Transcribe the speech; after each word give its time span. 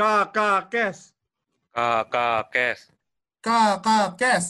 Kakak 0.00 0.72
Kes. 0.72 1.12
Kakak 1.76 2.48
Kes. 2.48 2.88
Kakak 3.44 4.16
Kes. 4.16 4.46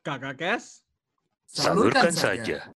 Kakak 0.00 0.34
Kes. 0.40 0.64
Salurkan 1.44 2.08
saja. 2.08 2.72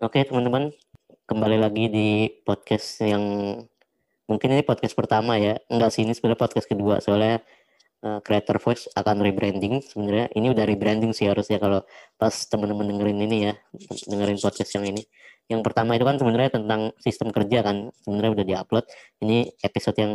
Oke 0.00 0.24
teman-teman, 0.24 0.72
kembali 1.28 1.60
lagi 1.60 1.92
di 1.92 2.32
podcast 2.48 3.04
yang 3.04 3.20
mungkin 4.24 4.56
ini 4.56 4.64
podcast 4.64 4.96
pertama 4.96 5.36
ya. 5.36 5.60
Enggak 5.68 5.92
sih 5.92 6.08
ini 6.08 6.16
sebenarnya 6.16 6.48
podcast 6.48 6.72
kedua 6.72 6.96
soalnya 7.04 7.44
uh, 8.02 8.20
Creator 8.20 8.58
Voice 8.58 8.90
akan 8.92 9.22
rebranding. 9.22 9.80
Sebenarnya 9.82 10.28
ini 10.34 10.50
udah 10.50 10.64
rebranding 10.66 11.16
sih 11.16 11.30
harusnya 11.30 11.62
kalau 11.62 11.82
pas 12.18 12.34
teman-teman 12.50 12.90
dengerin 12.90 13.18
ini 13.24 13.36
ya, 13.50 13.54
dengerin 14.10 14.38
podcast 14.38 14.70
yang 14.76 14.86
ini. 14.90 15.02
Yang 15.50 15.62
pertama 15.66 15.98
itu 15.98 16.04
kan 16.06 16.16
sebenarnya 16.18 16.50
tentang 16.54 16.94
sistem 17.02 17.28
kerja 17.34 17.58
kan, 17.66 17.90
sebenarnya 18.02 18.30
udah 18.42 18.44
diupload. 18.46 18.84
Ini 19.22 19.50
episode 19.62 19.96
yang 19.98 20.12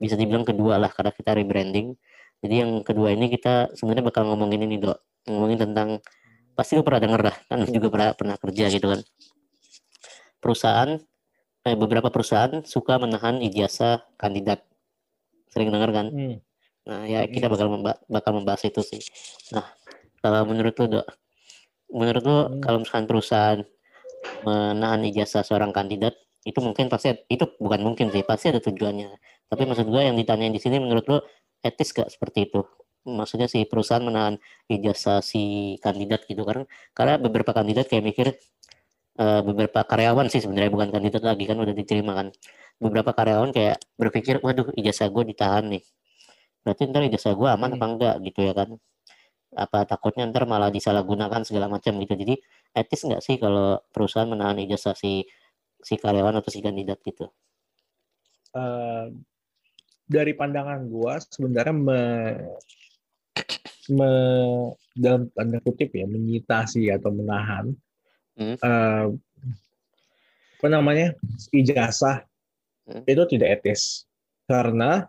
bisa 0.00 0.14
dibilang 0.16 0.44
kedua 0.44 0.80
lah 0.80 0.88
karena 0.92 1.12
kita 1.12 1.36
rebranding. 1.36 1.96
Jadi 2.44 2.54
yang 2.60 2.84
kedua 2.84 3.12
ini 3.12 3.32
kita 3.32 3.72
sebenarnya 3.72 4.04
bakal 4.04 4.28
ngomongin 4.28 4.68
ini 4.68 4.76
dok, 4.76 5.00
ngomongin 5.28 5.64
tentang 5.64 6.00
pasti 6.54 6.78
lu 6.78 6.86
pernah 6.86 7.02
denger 7.02 7.20
lah 7.20 7.36
kan 7.50 7.58
juga 7.66 7.88
pernah 7.90 8.08
pernah 8.14 8.36
kerja 8.38 8.64
gitu 8.70 8.86
kan 8.86 9.00
perusahaan 10.38 10.90
eh, 11.66 11.76
beberapa 11.76 12.08
perusahaan 12.14 12.62
suka 12.62 13.02
menahan 13.02 13.42
ijazah 13.42 14.06
kandidat 14.14 14.62
sering 15.50 15.74
denger 15.74 15.90
kan 15.90 16.06
Hmm. 16.14 16.38
Nah 16.84 17.08
ya 17.08 17.24
kita 17.24 17.48
bakal 17.48 17.72
memba 17.72 17.96
bakal 18.12 18.36
membahas 18.36 18.62
itu 18.68 18.80
sih. 18.84 19.00
Nah 19.56 19.64
kalau 20.20 20.44
menurut 20.48 20.74
lu 20.80 21.00
dok? 21.00 21.06
Menurut 21.92 22.22
lu 22.24 22.36
Hmm. 22.36 22.60
kalau 22.64 22.78
misalkan 22.84 23.06
perusahaan 23.08 23.60
menahan 24.44 25.00
ijazah 25.08 25.44
seorang 25.44 25.72
kandidat 25.72 26.16
itu 26.44 26.60
mungkin 26.60 26.92
pasti 26.92 27.12
itu 27.28 27.44
bukan 27.56 27.80
mungkin 27.80 28.12
sih 28.12 28.24
pasti 28.24 28.52
ada 28.52 28.60
tujuannya. 28.60 29.16
Tapi 29.48 29.62
maksud 29.64 29.86
gue 29.88 30.02
yang 30.04 30.16
ditanyain 30.16 30.52
di 30.52 30.60
sini 30.60 30.76
menurut 30.80 31.04
lu 31.08 31.18
etis 31.64 31.92
gak 31.96 32.08
seperti 32.12 32.52
itu? 32.52 32.60
Maksudnya 33.04 33.48
si 33.48 33.64
perusahaan 33.68 34.04
menahan 34.04 34.36
ijazah 34.68 35.20
si 35.24 35.76
kandidat 35.80 36.24
gitu 36.28 36.44
kan 36.44 36.64
karena 36.96 37.20
beberapa 37.20 37.52
kandidat 37.52 37.88
kayak 37.88 38.04
mikir 38.04 38.26
eh, 39.20 39.40
beberapa 39.44 39.84
karyawan 39.84 40.28
sih 40.32 40.40
sebenarnya 40.44 40.72
bukan 40.72 40.88
kandidat 40.92 41.22
lagi 41.24 41.44
kan 41.48 41.56
udah 41.60 41.74
diterima 41.76 42.12
kan. 42.16 42.28
Beberapa 42.80 43.12
karyawan 43.16 43.50
kayak 43.56 43.76
berpikir 43.96 44.40
waduh 44.44 44.68
ijazah 44.76 45.08
gue 45.08 45.24
ditahan 45.32 45.64
nih 45.72 45.84
berarti 46.64 46.82
ntar 46.88 47.04
ijazah 47.06 47.36
gue 47.36 47.48
aman 47.48 47.70
Hmm. 47.70 47.76
apa 47.78 47.86
enggak 47.92 48.14
gitu 48.24 48.40
ya 48.40 48.52
kan 48.56 48.68
apa 49.54 49.78
takutnya 49.86 50.26
ntar 50.26 50.48
malah 50.48 50.72
disalahgunakan 50.72 51.44
segala 51.46 51.70
macam 51.70 51.94
gitu 52.00 52.16
jadi 52.18 52.34
etis 52.74 53.06
nggak 53.06 53.22
sih 53.22 53.36
kalau 53.38 53.78
perusahaan 53.92 54.26
menahan 54.26 54.58
ijazah 54.64 54.96
si 54.98 55.22
si 55.78 55.94
karyawan 55.94 56.40
atau 56.40 56.50
si 56.50 56.58
kandidat 56.58 56.98
gitu 57.04 57.28
Eh, 58.54 59.06
dari 60.06 60.30
pandangan 60.30 60.86
gua 60.86 61.18
sebenarnya 61.18 61.74
me, 61.74 62.00
me- 63.90 64.72
dalam 64.94 65.26
tanda 65.34 65.58
kutip 65.58 65.90
ya 65.90 66.06
menyitasi 66.06 66.86
atau 66.88 67.10
menahan 67.10 67.74
Hmm. 68.34 68.58
eh, 68.58 69.06
apa 70.54 70.66
namanya 70.70 71.14
ijazah 71.50 72.22
Hmm. 72.84 73.02
itu 73.06 73.22
tidak 73.30 73.58
etis 73.58 74.04
karena 74.44 75.08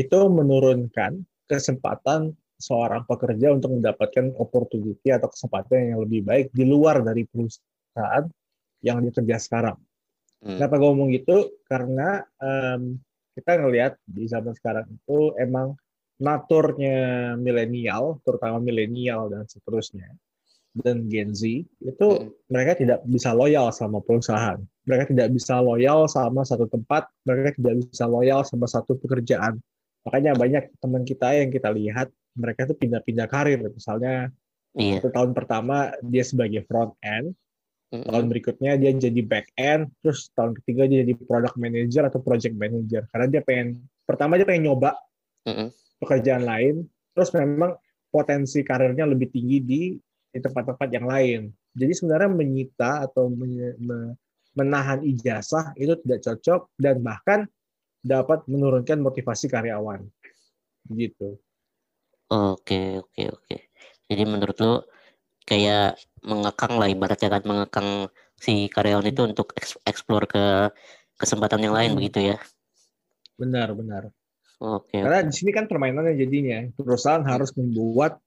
itu 0.00 0.18
menurunkan 0.32 1.20
kesempatan 1.44 2.32
seorang 2.60 3.08
pekerja 3.08 3.56
untuk 3.56 3.72
mendapatkan 3.72 4.36
opportunity 4.36 5.08
atau 5.08 5.32
kesempatan 5.32 5.96
yang 5.96 6.00
lebih 6.04 6.20
baik 6.24 6.46
di 6.52 6.68
luar 6.68 7.00
dari 7.00 7.24
perusahaan 7.24 8.28
yang 8.84 9.00
dia 9.00 9.12
kerja 9.12 9.36
sekarang. 9.40 9.76
Hmm. 10.40 10.56
Kenapa 10.60 10.80
gue 10.80 10.88
ngomong 10.88 11.10
gitu? 11.12 11.36
Karena 11.68 12.20
em, 12.40 13.00
kita 13.36 13.60
ngelihat 13.60 13.96
di 14.04 14.24
zaman 14.28 14.52
sekarang 14.56 14.88
itu 14.88 15.32
emang 15.40 15.76
naturnya 16.20 17.32
milenial, 17.40 18.20
terutama 18.24 18.60
milenial 18.60 19.32
dan 19.32 19.48
seterusnya, 19.48 20.12
dan 20.76 21.08
Gen 21.08 21.32
Z 21.32 21.64
itu 21.80 22.08
Hmm. 22.12 22.28
mereka 22.52 22.76
tidak 22.76 23.00
bisa 23.08 23.32
loyal 23.32 23.72
sama 23.72 24.04
perusahaan. 24.04 24.60
Mereka 24.84 25.16
tidak 25.16 25.28
bisa 25.32 25.64
loyal 25.64 26.04
sama 26.12 26.44
satu 26.44 26.68
tempat, 26.68 27.08
mereka 27.24 27.56
tidak 27.56 27.74
bisa 27.88 28.04
loyal 28.04 28.44
sama 28.44 28.68
satu 28.68 29.00
pekerjaan. 29.00 29.60
Makanya 30.06 30.32
banyak 30.36 30.64
teman 30.80 31.02
kita 31.04 31.28
yang 31.36 31.50
kita 31.52 31.68
lihat 31.72 32.08
mereka 32.36 32.64
tuh 32.64 32.76
pindah-pindah 32.78 33.26
karir. 33.28 33.60
Misalnya 33.60 34.32
iya 34.78 35.02
satu 35.02 35.10
tahun 35.10 35.30
pertama 35.34 35.92
dia 36.00 36.24
sebagai 36.24 36.64
front 36.64 36.94
end, 37.02 37.34
Mm-mm. 37.90 38.06
tahun 38.06 38.26
berikutnya 38.30 38.78
dia 38.78 38.90
jadi 38.94 39.20
back 39.26 39.50
end, 39.58 39.90
terus 40.00 40.30
tahun 40.32 40.56
ketiga 40.62 40.86
dia 40.86 41.02
jadi 41.04 41.14
product 41.18 41.56
manager 41.58 42.02
atau 42.08 42.20
project 42.22 42.54
manager. 42.56 43.02
Karena 43.10 43.26
dia 43.28 43.42
pengen 43.44 43.82
pertama 44.06 44.38
dia 44.38 44.46
pengen 44.46 44.70
nyoba 44.72 44.96
Mm-mm. 45.44 45.68
pekerjaan 46.00 46.46
lain, 46.46 46.86
terus 47.12 47.34
memang 47.36 47.76
potensi 48.10 48.64
karirnya 48.64 49.06
lebih 49.06 49.28
tinggi 49.30 49.58
di 49.60 49.82
di 50.30 50.38
tempat-tempat 50.38 50.88
yang 50.94 51.06
lain. 51.10 51.40
Jadi 51.74 51.92
sebenarnya 51.94 52.30
menyita 52.30 53.06
atau 53.06 53.30
menahan 54.54 55.02
ijazah 55.06 55.74
itu 55.78 55.94
tidak 56.02 56.18
cocok 56.26 56.60
dan 56.78 56.98
bahkan 57.02 57.46
dapat 58.00 58.44
menurunkan 58.48 58.98
motivasi 59.00 59.46
karyawan. 59.48 60.04
Gitu. 60.88 61.36
Oke, 62.30 63.00
oke, 63.02 63.22
oke. 63.30 63.56
Jadi 64.10 64.22
menurut 64.26 64.56
lu 64.58 64.74
kayak 65.44 65.98
mengekang 66.22 66.78
lah 66.78 66.88
ibaratnya 66.88 67.28
kan 67.28 67.42
mengekang 67.42 67.88
si 68.38 68.70
karyawan 68.72 69.06
itu 69.08 69.22
untuk 69.26 69.52
eks- 69.58 69.80
explore 69.84 70.26
ke 70.30 70.70
kesempatan 71.20 71.60
yang 71.60 71.74
lain 71.76 71.92
Hmm. 71.92 71.98
begitu 72.00 72.34
ya. 72.34 72.36
Benar, 73.36 73.72
benar. 73.76 74.02
Oke. 74.60 75.00
Karena 75.00 75.24
di 75.24 75.32
sini 75.32 75.50
kan 75.52 75.64
permainannya 75.64 76.16
jadinya 76.16 76.68
perusahaan 76.76 77.24
harus 77.24 77.52
membuat 77.56 78.20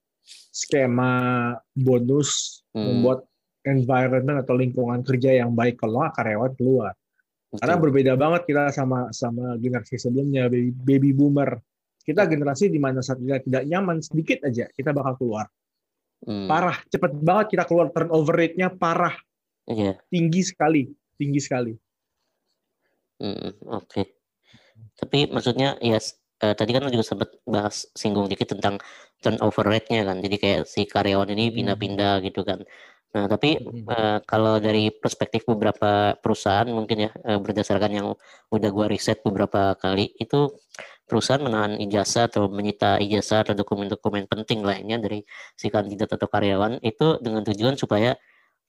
skema 0.53 1.53
bonus, 1.73 2.61
Hmm, 2.73 2.89
membuat 2.89 3.29
environment 3.63 4.41
atau 4.41 4.57
lingkungan 4.57 5.05
kerja 5.05 5.45
yang 5.45 5.53
baik 5.53 5.77
kalau 5.77 6.09
karyawan 6.11 6.53
keluar. 6.57 6.93
Karena 7.53 7.77
berbeda 7.77 8.13
banget 8.17 8.49
kita 8.49 8.73
sama 8.73 9.13
sama 9.13 9.53
generasi 9.61 10.01
sebelumnya 10.01 10.49
baby, 10.49 10.73
baby 10.73 11.09
boomer. 11.13 11.61
Kita 12.03 12.25
generasi 12.27 12.67
di 12.67 12.81
mana 12.81 12.99
saat 12.99 13.21
kita 13.21 13.39
tidak 13.45 13.63
nyaman 13.69 14.01
sedikit 14.03 14.43
aja 14.43 14.67
kita 14.73 14.91
bakal 14.91 15.15
keluar. 15.21 15.45
Hmm, 16.23 16.47
Parah, 16.47 16.79
cepet 16.87 17.19
banget 17.19 17.55
kita 17.55 17.63
keluar 17.67 17.91
turnover 17.91 18.35
rate-nya 18.39 18.71
parah, 18.71 19.11
Iya. 19.67 19.99
tinggi 20.07 20.41
sekali, 20.43 20.87
tinggi 21.19 21.39
sekali. 21.43 21.73
hmm, 23.19 23.67
Oke. 23.75 24.23
Tapi 24.95 25.27
maksudnya 25.27 25.75
ya 25.83 25.99
eh, 26.43 26.55
tadi 26.55 26.71
kan 26.71 26.87
juga 26.87 27.05
sempat 27.05 27.29
bahas 27.43 27.87
singgung 27.95 28.27
dikit 28.31 28.55
tentang 28.55 28.79
turnover 29.19 29.67
rate-nya 29.67 30.03
kan. 30.07 30.19
Jadi 30.19 30.35
kayak 30.39 30.61
si 30.67 30.87
karyawan 30.87 31.31
ini 31.31 31.51
pindah-pindah 31.51 32.23
gitu 32.23 32.43
kan. 32.43 32.63
Nah, 33.13 33.25
tapi 33.29 33.61
Hmm. 33.61 33.85
eh, 33.93 34.17
kalau 34.25 34.57
dari 34.57 34.89
perspektif 34.89 35.45
beberapa 35.45 36.17
perusahaan 36.17 36.65
mungkin 36.65 37.09
ya 37.09 37.11
eh, 37.29 37.37
berdasarkan 37.37 37.91
yang 37.93 38.07
udah 38.49 38.69
gua 38.73 38.85
riset 38.89 39.21
beberapa 39.21 39.77
kali 39.77 40.09
itu 40.17 40.49
perusahaan 41.05 41.43
menahan 41.43 41.77
ijazah 41.77 42.25
atau 42.31 42.49
menyita 42.49 42.97
ijazah 42.97 43.45
atau 43.45 43.53
dokumen-dokumen 43.53 44.25
penting 44.25 44.65
lainnya 44.65 44.97
dari 44.97 45.21
si 45.53 45.69
kandidat 45.69 46.09
atau 46.15 46.25
karyawan 46.31 46.81
itu 46.81 47.19
dengan 47.21 47.45
tujuan 47.45 47.75
supaya 47.77 48.17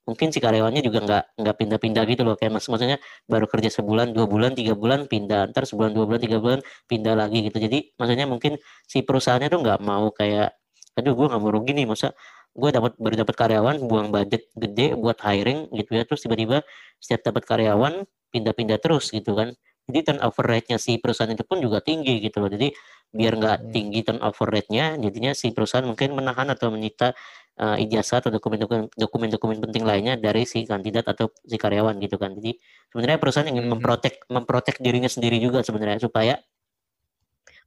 mungkin 0.04 0.28
si 0.34 0.38
karyawannya 0.44 0.82
juga 0.84 0.98
nggak 1.06 1.24
nggak 1.40 1.56
pindah-pindah 1.60 2.04
gitu 2.12 2.22
loh. 2.28 2.36
Kayak 2.36 2.60
mas 2.60 2.66
maksudnya 2.68 2.98
baru 3.24 3.46
kerja 3.48 3.70
sebulan 3.72 4.12
dua 4.12 4.26
bulan 4.28 4.52
tiga 4.52 4.76
bulan 4.76 5.08
pindah. 5.08 5.48
Ntar 5.52 5.64
sebulan 5.64 5.92
dua 5.96 6.04
bulan 6.08 6.20
tiga 6.20 6.38
bulan 6.44 6.60
pindah 6.90 7.14
lagi 7.16 7.38
gitu. 7.48 7.56
Jadi 7.56 7.96
maksudnya 7.96 8.26
mungkin 8.28 8.60
si 8.84 9.00
perusahaannya 9.06 9.48
tuh 9.48 9.60
nggak 9.64 9.80
mau 9.80 10.12
kayak 10.12 10.52
aduh 10.94 11.12
gue 11.14 11.26
nggak 11.26 11.42
mau 11.42 11.50
rugi 11.50 11.72
nih 11.74 11.86
masa 11.90 12.14
gue 12.54 12.70
dapat 12.70 12.94
baru 13.02 13.26
dapat 13.26 13.34
karyawan 13.34 13.76
buang 13.82 14.14
budget 14.14 14.46
gede 14.54 14.94
buat 14.94 15.18
hiring 15.18 15.74
gitu 15.74 15.90
ya 15.90 16.06
terus 16.06 16.22
tiba-tiba 16.22 16.62
setiap 17.02 17.34
dapat 17.34 17.42
karyawan 17.50 18.06
pindah-pindah 18.30 18.78
terus 18.78 19.10
gitu 19.10 19.34
kan 19.34 19.58
jadi 19.84 20.14
turnover 20.14 20.46
rate-nya 20.48 20.78
si 20.80 20.96
perusahaan 20.96 21.28
itu 21.34 21.44
pun 21.44 21.58
juga 21.60 21.82
tinggi 21.82 22.22
gitu 22.22 22.40
loh 22.40 22.48
jadi 22.48 22.70
biar 23.14 23.32
nggak 23.36 23.58
Hmm. 23.58 23.70
tinggi 23.74 24.00
turnover 24.06 24.48
rate-nya 24.50 24.94
jadinya 24.98 25.34
si 25.34 25.50
perusahaan 25.50 25.86
mungkin 25.86 26.14
menahan 26.14 26.46
atau 26.50 26.70
menyita 26.70 27.14
uh, 27.58 27.76
ijazah 27.78 28.22
atau 28.22 28.30
dokumen-dokumen 28.30 28.90
dokumen-dokumen 28.94 29.58
penting 29.62 29.82
lainnya 29.86 30.14
dari 30.14 30.46
si 30.46 30.62
kandidat 30.62 31.06
atau 31.10 31.30
si 31.42 31.58
karyawan 31.58 31.98
gitu 32.02 32.18
kan 32.18 32.34
jadi 32.38 32.54
sebenarnya 32.94 33.18
perusahaan 33.18 33.50
ingin 33.50 33.66
Mhm. 33.66 33.72
memprotek 33.78 34.14
memprotek 34.30 34.78
dirinya 34.78 35.10
sendiri 35.10 35.42
juga 35.42 35.62
sebenarnya 35.66 36.02
supaya 36.02 36.38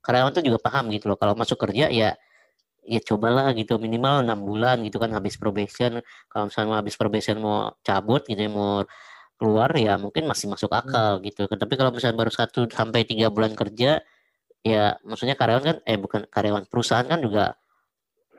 karyawan 0.04 0.32
tuh 0.32 0.44
juga 0.48 0.60
paham 0.64 0.88
gitu 0.96 1.12
loh 1.12 1.20
kalau 1.20 1.36
masuk 1.36 1.60
kerja 1.60 1.92
ya 1.92 2.16
ya 2.88 3.04
cobalah 3.04 3.52
gitu 3.52 3.76
minimal 3.78 4.24
enam 4.24 4.40
bulan 4.40 4.80
gitu 4.88 4.98
kan 4.98 5.12
habis 5.12 5.36
probation. 5.36 6.00
Kalau 6.32 6.48
misalnya 6.48 6.80
habis 6.80 6.96
probation 6.96 7.38
mau 7.44 7.76
cabut 7.84 8.24
gitu 8.26 8.40
ya 8.40 8.52
mau 8.52 8.88
keluar 9.38 9.70
ya 9.78 10.00
mungkin 10.02 10.26
masih 10.26 10.48
masuk 10.50 10.72
akal 10.72 11.20
gitu 11.22 11.46
kan. 11.46 11.60
Tapi 11.60 11.74
kalau 11.76 11.92
misalnya 11.94 12.18
baru 12.18 12.32
satu 12.34 12.66
sampai 12.72 13.04
tiga 13.04 13.28
bulan 13.30 13.54
kerja 13.54 14.02
ya 14.66 14.84
maksudnya 15.06 15.36
karyawan 15.38 15.64
kan 15.64 15.78
eh 15.86 15.98
bukan 16.00 16.22
karyawan 16.32 16.66
perusahaan 16.72 17.06
kan 17.06 17.20
juga 17.22 17.56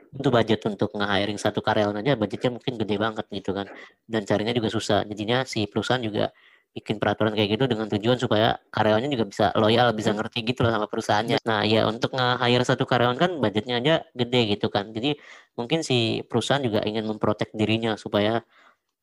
itu 0.09 0.29
budget 0.33 0.61
untuk 0.65 0.89
nge-hiring 0.97 1.37
satu 1.37 1.61
karyawan 1.61 2.01
aja 2.01 2.17
budgetnya 2.17 2.57
mungkin 2.57 2.73
gede 2.81 2.95
banget 2.97 3.25
gitu 3.29 3.53
kan. 3.53 3.69
Dan 4.09 4.25
carinya 4.25 4.53
juga 4.57 4.69
susah. 4.73 5.05
Jadinya 5.05 5.45
si 5.45 5.69
perusahaan 5.69 6.01
juga 6.01 6.33
bikin 6.69 7.01
peraturan 7.01 7.33
kayak 7.33 7.49
gitu 7.57 7.65
dengan 7.65 7.89
tujuan 7.89 8.17
supaya 8.21 8.55
karyawannya 8.69 9.09
juga 9.09 9.25
bisa 9.25 9.45
loyal, 9.57 9.89
bisa 9.97 10.13
ngerti 10.13 10.45
gitu 10.45 10.61
loh 10.61 10.71
sama 10.71 10.85
perusahaannya. 10.85 11.41
Nah, 11.41 11.65
ya 11.65 11.89
untuk 11.89 12.13
nge-hire 12.13 12.61
satu 12.61 12.85
karyawan 12.85 13.17
kan 13.17 13.31
budgetnya 13.41 13.81
aja 13.81 13.95
gede 14.13 14.53
gitu 14.53 14.69
kan. 14.69 14.93
Jadi 14.93 15.17
mungkin 15.57 15.81
si 15.81 16.21
perusahaan 16.23 16.61
juga 16.61 16.85
ingin 16.85 17.09
memprotek 17.09 17.51
dirinya 17.57 17.97
supaya 17.97 18.45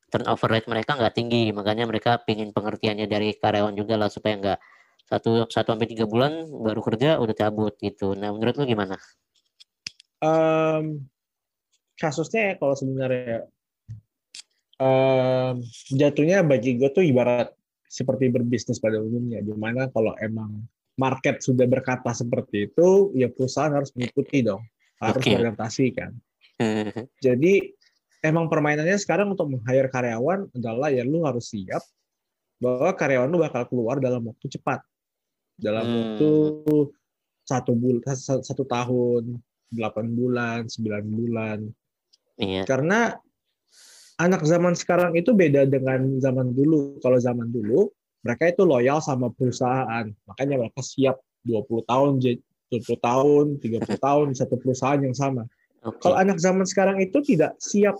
turnover 0.08 0.48
rate 0.56 0.68
mereka 0.70 0.94
nggak 0.94 1.14
tinggi. 1.18 1.50
Makanya 1.50 1.84
mereka 1.90 2.22
pingin 2.22 2.54
pengertiannya 2.54 3.10
dari 3.10 3.34
karyawan 3.34 3.74
juga 3.74 3.98
lah 3.98 4.08
supaya 4.08 4.38
nggak 4.38 4.58
satu 5.06 5.46
satu 5.50 5.74
sampai 5.74 5.90
tiga 5.90 6.06
bulan 6.06 6.46
baru 6.46 6.80
kerja 6.82 7.18
udah 7.18 7.34
cabut 7.34 7.74
gitu. 7.82 8.14
Nah, 8.14 8.30
menurut 8.30 8.54
lu 8.58 8.64
gimana? 8.66 8.94
Em, 10.22 11.06
kasusnya 11.98 12.52
ya 12.52 12.54
kalau 12.56 12.74
sebenarnya 12.78 13.50
em, 14.76 15.54
jatuhnya 15.92 16.44
bagi 16.44 16.76
gue 16.76 16.90
tuh 16.92 17.04
ibarat 17.04 17.52
seperti 17.86 18.28
berbisnis 18.28 18.82
pada 18.82 18.98
umumnya, 19.00 19.40
di 19.40 19.54
mana 19.54 19.88
kalau 19.88 20.12
emang 20.20 20.64
market 20.96 21.40
sudah 21.44 21.68
berkata 21.68 22.12
seperti 22.12 22.72
itu, 22.72 23.12
ya 23.12 23.28
perusahaan 23.28 23.72
harus 23.72 23.92
mengikuti 23.92 24.40
dong, 24.44 24.64
harus 25.00 25.22
Oke. 25.22 25.32
beradaptasi 25.32 25.86
kan. 25.92 26.12
Jadi 27.20 27.68
emang 28.24 28.48
permainannya 28.48 28.96
sekarang 28.96 29.32
untuk 29.32 29.52
meng-hire 29.52 29.92
karyawan 29.92 30.48
adalah 30.56 30.88
ya 30.88 31.04
lu 31.04 31.22
harus 31.28 31.52
siap 31.52 31.84
bahwa 32.56 32.90
karyawan 32.96 33.28
lu 33.28 33.38
bakal 33.44 33.68
keluar 33.68 34.00
dalam 34.00 34.24
waktu 34.24 34.48
cepat, 34.48 34.80
dalam 35.60 35.84
Hmm. 35.84 35.96
waktu 36.00 36.30
satu 37.46 37.72
bulan, 37.76 38.16
satu 38.18 38.64
tahun, 38.66 39.38
delapan 39.68 40.06
bulan, 40.16 40.60
sembilan 40.66 41.04
bulan. 41.06 41.58
Iya. 42.40 42.64
Karena 42.64 43.14
anak 44.16 44.42
zaman 44.44 44.72
sekarang 44.72 45.12
itu 45.16 45.32
beda 45.36 45.68
dengan 45.68 46.16
zaman 46.20 46.52
dulu. 46.56 46.96
Kalau 47.04 47.18
zaman 47.20 47.48
dulu 47.52 47.92
mereka 48.24 48.50
itu 48.50 48.66
loyal 48.66 48.98
sama 48.98 49.30
perusahaan, 49.30 50.08
makanya 50.26 50.58
mereka 50.58 50.82
siap 50.82 51.20
20 51.46 51.86
tahun, 51.86 52.18
j- 52.18 52.42
20 52.74 52.98
tahun, 52.98 53.44
30 53.62 53.98
tahun 54.02 54.24
di 54.34 54.36
satu 54.36 54.58
perusahaan 54.58 54.98
yang 54.98 55.14
sama. 55.14 55.46
Oke. 55.86 56.02
Kalau 56.02 56.16
anak 56.18 56.42
zaman 56.42 56.66
sekarang 56.66 56.98
itu 56.98 57.22
tidak 57.22 57.54
siap 57.62 57.94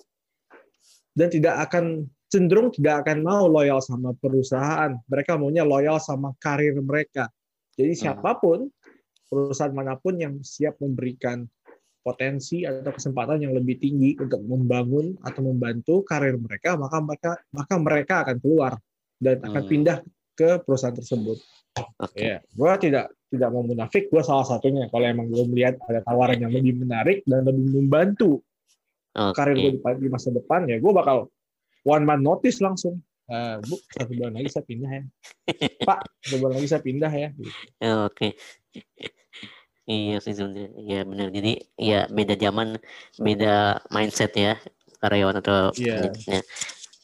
dan 1.14 1.30
tidak 1.30 1.54
akan 1.70 2.10
cenderung 2.26 2.74
tidak 2.74 3.06
akan 3.06 3.22
mau 3.22 3.46
loyal 3.46 3.78
sama 3.78 4.10
perusahaan. 4.18 4.98
Mereka 5.06 5.38
maunya 5.38 5.62
loyal 5.62 6.02
sama 6.02 6.34
karir 6.42 6.74
mereka. 6.82 7.30
Jadi 7.78 7.92
Hmm. 7.94 8.00
siapa 8.18 8.34
pun 8.42 8.66
perusahaan 9.30 9.70
mana 9.70 9.94
pun 9.94 10.18
yang 10.18 10.42
siap 10.42 10.74
memberikan 10.82 11.46
potensi 12.06 12.62
atau 12.62 12.94
kesempatan 12.94 13.42
yang 13.42 13.50
lebih 13.50 13.82
tinggi 13.82 14.14
untuk 14.22 14.38
membangun 14.46 15.18
atau 15.26 15.42
membantu 15.42 16.06
karir 16.06 16.38
mereka, 16.38 16.78
maka 16.78 17.02
mereka 17.02 17.30
maka 17.50 17.74
mereka 17.82 18.14
akan 18.22 18.36
keluar 18.38 18.78
dan 19.18 19.42
akan 19.42 19.62
Hmm. 19.66 19.70
pindah 19.74 19.98
ke 20.38 20.62
perusahaan 20.62 20.94
tersebut. 20.94 21.42
Oke. 21.98 22.22
Ya, 22.22 22.38
gue 22.38 22.72
tidak 22.86 23.10
tidak 23.26 23.48
mau 23.50 23.66
munafik, 23.66 24.06
gue 24.06 24.22
salah 24.22 24.46
satunya. 24.46 24.86
Kalau 24.86 25.02
emang 25.02 25.26
gue 25.26 25.42
melihat 25.50 25.82
ada 25.90 25.98
tawaran 26.06 26.38
yang 26.38 26.54
lebih 26.54 26.78
menarik 26.78 27.26
dan 27.26 27.42
lebih 27.42 27.74
membantu 27.74 28.38
Oke. 29.18 29.34
karir 29.34 29.58
gue 29.58 29.72
di, 29.74 29.80
di 29.82 30.08
masa 30.08 30.30
depan, 30.30 30.70
ya 30.70 30.78
gue 30.78 30.92
bakal 30.94 31.26
one 31.82 32.06
man 32.06 32.22
notice 32.22 32.62
langsung. 32.62 33.02
Eh, 33.26 33.58
bu, 33.66 33.74
satu 33.90 34.14
bulan 34.14 34.38
lagi 34.38 34.54
saya 34.54 34.62
pindah 34.62 34.90
ya. 34.94 35.02
Pak, 35.82 35.98
satu 36.22 36.36
bulan 36.38 36.54
lagi 36.62 36.68
saya 36.70 36.82
pindah 36.86 37.10
ya. 37.10 37.28
Gitu. 37.34 37.50
Oke. 38.06 38.38
Iya 39.86 40.18
sih 40.18 40.34
sebenarnya. 40.34 40.70
Iya 40.82 41.00
benar. 41.06 41.28
Jadi 41.30 41.52
ya 41.78 42.00
beda 42.10 42.34
zaman, 42.34 42.74
beda 43.16 43.86
mindset 43.94 44.34
ya 44.34 44.58
karyawan 44.98 45.38
atau 45.38 45.70
Iya. 45.78 45.94
pendidikannya. 46.02 46.42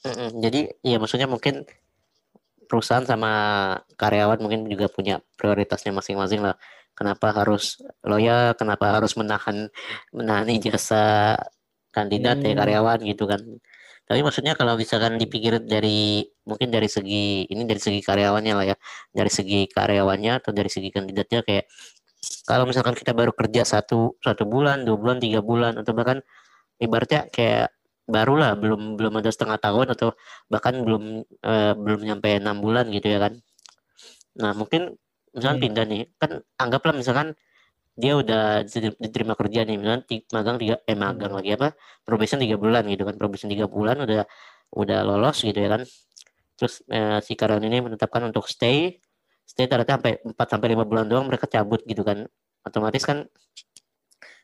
Mm-mm. 0.02 0.28
Jadi 0.42 0.60
ya 0.82 0.96
maksudnya 0.98 1.30
mungkin 1.30 1.62
perusahaan 2.66 3.06
sama 3.06 3.32
karyawan 3.94 4.42
mungkin 4.42 4.66
juga 4.66 4.90
punya 4.90 5.22
prioritasnya 5.38 5.94
masing-masing 5.94 6.42
lah. 6.42 6.58
Kenapa 6.98 7.30
harus 7.30 7.78
loyal? 8.02 8.58
Kenapa 8.58 8.98
harus 8.98 9.14
menahan 9.14 9.70
menahan 10.10 10.50
ijazah 10.50 11.38
kandidat 11.94 12.42
ya 12.42 12.52
Hmm. 12.52 12.60
karyawan 12.66 12.98
gitu 13.06 13.30
kan? 13.30 13.40
Tapi 14.10 14.20
maksudnya 14.26 14.58
kalau 14.58 14.74
misalkan 14.74 15.16
dipikir 15.22 15.62
dari 15.62 16.26
mungkin 16.42 16.74
dari 16.74 16.90
segi 16.90 17.46
ini 17.46 17.62
dari 17.62 17.78
segi 17.78 18.02
karyawannya 18.02 18.52
lah 18.58 18.66
ya, 18.74 18.76
dari 19.14 19.30
segi 19.30 19.70
karyawannya 19.70 20.42
atau 20.42 20.50
dari 20.50 20.68
segi 20.68 20.90
kandidatnya 20.90 21.46
kayak 21.46 21.70
kalau 22.46 22.64
misalkan 22.70 22.94
kita 22.94 23.12
baru 23.16 23.32
kerja 23.34 23.62
satu 23.66 24.18
satu 24.22 24.44
bulan, 24.46 24.86
dua 24.86 24.96
bulan, 24.98 25.18
tiga 25.22 25.40
bulan 25.42 25.78
atau 25.80 25.92
bahkan 25.94 26.18
ibaratnya 26.82 27.28
kayak 27.30 27.74
baru 28.06 28.34
lah 28.38 28.52
belum 28.58 28.98
belum 28.98 29.14
ada 29.22 29.30
setengah 29.30 29.58
tahun 29.62 29.94
atau 29.94 30.08
bahkan 30.52 30.74
belum 30.86 31.24
eh, 31.26 31.74
belum 31.78 32.00
nyampe 32.08 32.30
enam 32.38 32.58
bulan 32.64 32.90
gitu 32.90 33.08
ya 33.10 33.18
kan. 33.22 33.34
Nah 34.40 34.52
mungkin 34.56 34.96
misalkan 35.32 35.58
Hmm. 35.60 35.64
pindah 35.64 35.84
nih 35.88 36.02
kan 36.20 36.30
anggaplah 36.60 36.94
misalkan 36.96 37.32
dia 37.96 38.16
udah 38.16 38.64
diter- 38.64 38.96
diterima 39.00 39.34
kerja 39.36 39.64
nih 39.68 39.76
misalkan 39.80 40.02
magang 40.32 40.56
tiga 40.60 40.76
eh 40.88 40.96
magang 40.96 41.32
lagi 41.36 41.50
apa 41.56 41.76
probation 42.08 42.40
tiga 42.40 42.56
bulan 42.56 42.84
gitu 42.88 43.04
kan 43.08 43.16
probation 43.20 43.48
tiga 43.52 43.68
bulan 43.68 44.00
udah 44.04 44.24
udah 44.72 44.98
lolos 45.04 45.44
gitu 45.44 45.56
ya 45.56 45.68
kan 45.76 45.82
terus 46.58 46.84
eh, 46.92 47.18
si 47.24 47.32
karyawan 47.36 47.64
ini 47.68 47.78
menetapkan 47.84 48.22
untuk 48.28 48.48
stay 48.48 49.00
stay 49.52 49.68
ternyata 49.68 50.00
sampai 50.00 50.12
4 50.24 50.48
sampai 50.48 50.68
lima 50.72 50.84
bulan 50.88 51.04
doang 51.10 51.28
mereka 51.28 51.44
cabut 51.44 51.84
gitu 51.84 52.00
kan. 52.00 52.24
Otomatis 52.64 53.04
kan 53.04 53.28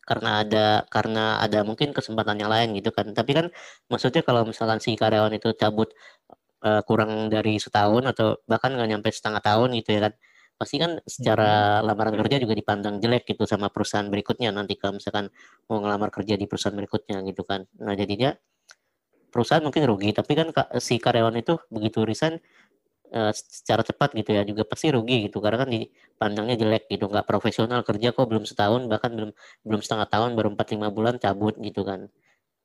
karena 0.08 0.30
ada 0.44 0.66
karena 0.88 1.36
ada 1.44 1.60
mungkin 1.68 1.92
kesempatan 1.96 2.36
yang 2.40 2.50
lain 2.52 2.76
gitu 2.76 2.90
kan. 2.92 3.12
Tapi 3.16 3.30
kan 3.36 3.46
maksudnya 3.92 4.20
kalau 4.24 4.44
misalkan 4.48 4.80
si 4.84 4.96
karyawan 4.96 5.32
itu 5.36 5.52
cabut 5.56 5.88
eh, 6.64 6.82
kurang 6.88 7.28
dari 7.32 7.56
setahun 7.60 8.04
atau 8.12 8.40
bahkan 8.50 8.72
nggak 8.76 8.88
nyampe 8.92 9.08
setengah 9.12 9.42
tahun 9.44 9.68
gitu 9.80 9.90
ya 9.96 10.00
kan 10.10 10.14
pasti 10.58 10.76
kan 10.82 10.98
secara 11.06 11.78
lamaran 11.86 12.18
kerja 12.18 12.42
juga 12.42 12.54
dipandang 12.58 12.98
jelek 12.98 13.30
gitu 13.30 13.46
sama 13.46 13.70
perusahaan 13.70 14.10
berikutnya 14.10 14.50
nanti 14.50 14.74
kalau 14.74 14.98
misalkan 14.98 15.30
mau 15.70 15.78
ngelamar 15.78 16.10
kerja 16.10 16.34
di 16.34 16.50
perusahaan 16.50 16.74
berikutnya 16.74 17.22
gitu 17.30 17.46
kan. 17.46 17.62
Nah 17.78 17.94
jadinya 17.94 18.34
perusahaan 19.30 19.62
mungkin 19.62 19.84
rugi 19.86 20.10
tapi 20.16 20.32
kan 20.34 20.48
ka- 20.50 20.70
si 20.82 20.96
karyawan 20.98 21.36
itu 21.38 21.54
begitu 21.70 22.02
resign 22.02 22.40
eh, 23.12 23.32
secara 23.34 23.82
cepat 23.84 24.14
gitu 24.16 24.30
ya 24.36 24.42
juga 24.44 24.62
pasti 24.68 24.92
rugi 24.92 25.28
gitu. 25.28 25.38
Karena 25.44 25.64
kan 25.64 25.70
dipandangnya 25.72 26.56
jelek 26.60 26.84
gitu 26.92 27.08
nggak 27.08 27.26
profesional 27.28 27.80
kerja 27.86 28.12
kok 28.16 28.26
belum 28.28 28.44
setahun 28.48 28.86
bahkan 28.90 29.12
belum 29.16 29.30
belum 29.66 29.80
setengah 29.84 30.08
tahun 30.12 30.30
baru 30.38 30.48
4-5 30.54 30.88
bulan 30.92 31.14
cabut 31.20 31.54
gitu 31.60 31.82
kan. 31.86 32.08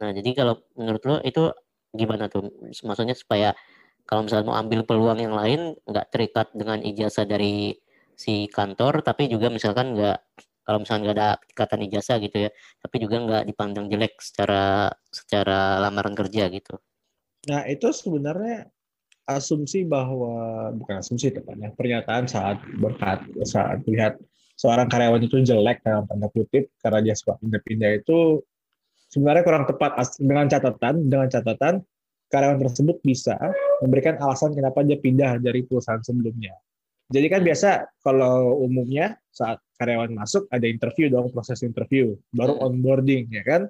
Nah 0.02 0.10
jadi 0.12 0.30
kalau 0.36 0.64
menurut 0.80 1.04
lo 1.08 1.16
itu 1.24 1.52
gimana 1.94 2.28
tuh? 2.32 2.50
Maksudnya 2.84 3.16
supaya 3.18 3.56
kalau 4.04 4.28
misalnya 4.28 4.46
mau 4.52 4.58
ambil 4.60 4.84
peluang 4.84 5.20
yang 5.20 5.36
lain 5.36 5.80
nggak 5.88 6.08
terikat 6.12 6.48
dengan 6.52 6.80
ijazah 6.84 7.24
dari 7.24 7.72
si 8.14 8.46
kantor 8.52 9.02
tapi 9.02 9.26
juga 9.32 9.50
misalkan 9.50 9.98
nggak 9.98 10.18
kalau 10.64 10.80
misalnya 10.84 11.02
nggak 11.04 11.18
ada 11.18 11.30
ikatan 11.50 11.82
ijazah 11.92 12.18
gitu 12.24 12.38
ya 12.48 12.50
tapi 12.80 12.96
juga 13.04 13.16
nggak 13.20 13.44
dipandang 13.50 13.86
jelek 13.92 14.16
secara 14.20 14.92
secara 15.12 15.80
lamaran 15.82 16.16
kerja 16.16 16.48
gitu. 16.52 16.80
Nah, 17.44 17.68
itu 17.68 17.92
sebenarnya 17.92 18.72
asumsi 19.24 19.88
bahwa 19.88 20.70
bukan 20.76 21.00
asumsi 21.00 21.32
tepatnya 21.32 21.72
pernyataan 21.74 22.28
saat 22.28 22.60
berkat 22.76 23.24
saat 23.48 23.80
melihat 23.88 24.20
seorang 24.60 24.92
karyawan 24.92 25.24
itu 25.24 25.40
jelek 25.42 25.80
dalam 25.82 26.04
tanda 26.06 26.28
kutip 26.30 26.68
karena 26.84 27.00
dia 27.00 27.16
suka 27.16 27.40
pindah-pindah 27.40 28.04
itu 28.04 28.44
sebenarnya 29.10 29.44
kurang 29.48 29.66
tepat 29.70 29.96
dengan 30.20 30.46
catatan 30.52 30.96
dengan 31.08 31.28
catatan 31.32 31.74
karyawan 32.28 32.60
tersebut 32.60 32.98
bisa 33.06 33.38
memberikan 33.80 34.18
alasan 34.20 34.52
kenapa 34.58 34.82
dia 34.82 34.98
pindah 34.98 35.38
dari 35.38 35.62
perusahaan 35.64 36.02
sebelumnya. 36.02 36.58
Jadi 37.14 37.28
kan 37.30 37.46
biasa 37.46 37.86
kalau 38.02 38.58
umumnya 38.64 39.14
saat 39.30 39.62
karyawan 39.78 40.18
masuk 40.18 40.50
ada 40.50 40.66
interview 40.66 41.14
dong 41.14 41.30
proses 41.30 41.62
interview 41.62 42.18
baru 42.34 42.58
Hmm. 42.58 42.66
onboarding 42.74 43.30
ya 43.30 43.44
kan 43.46 43.62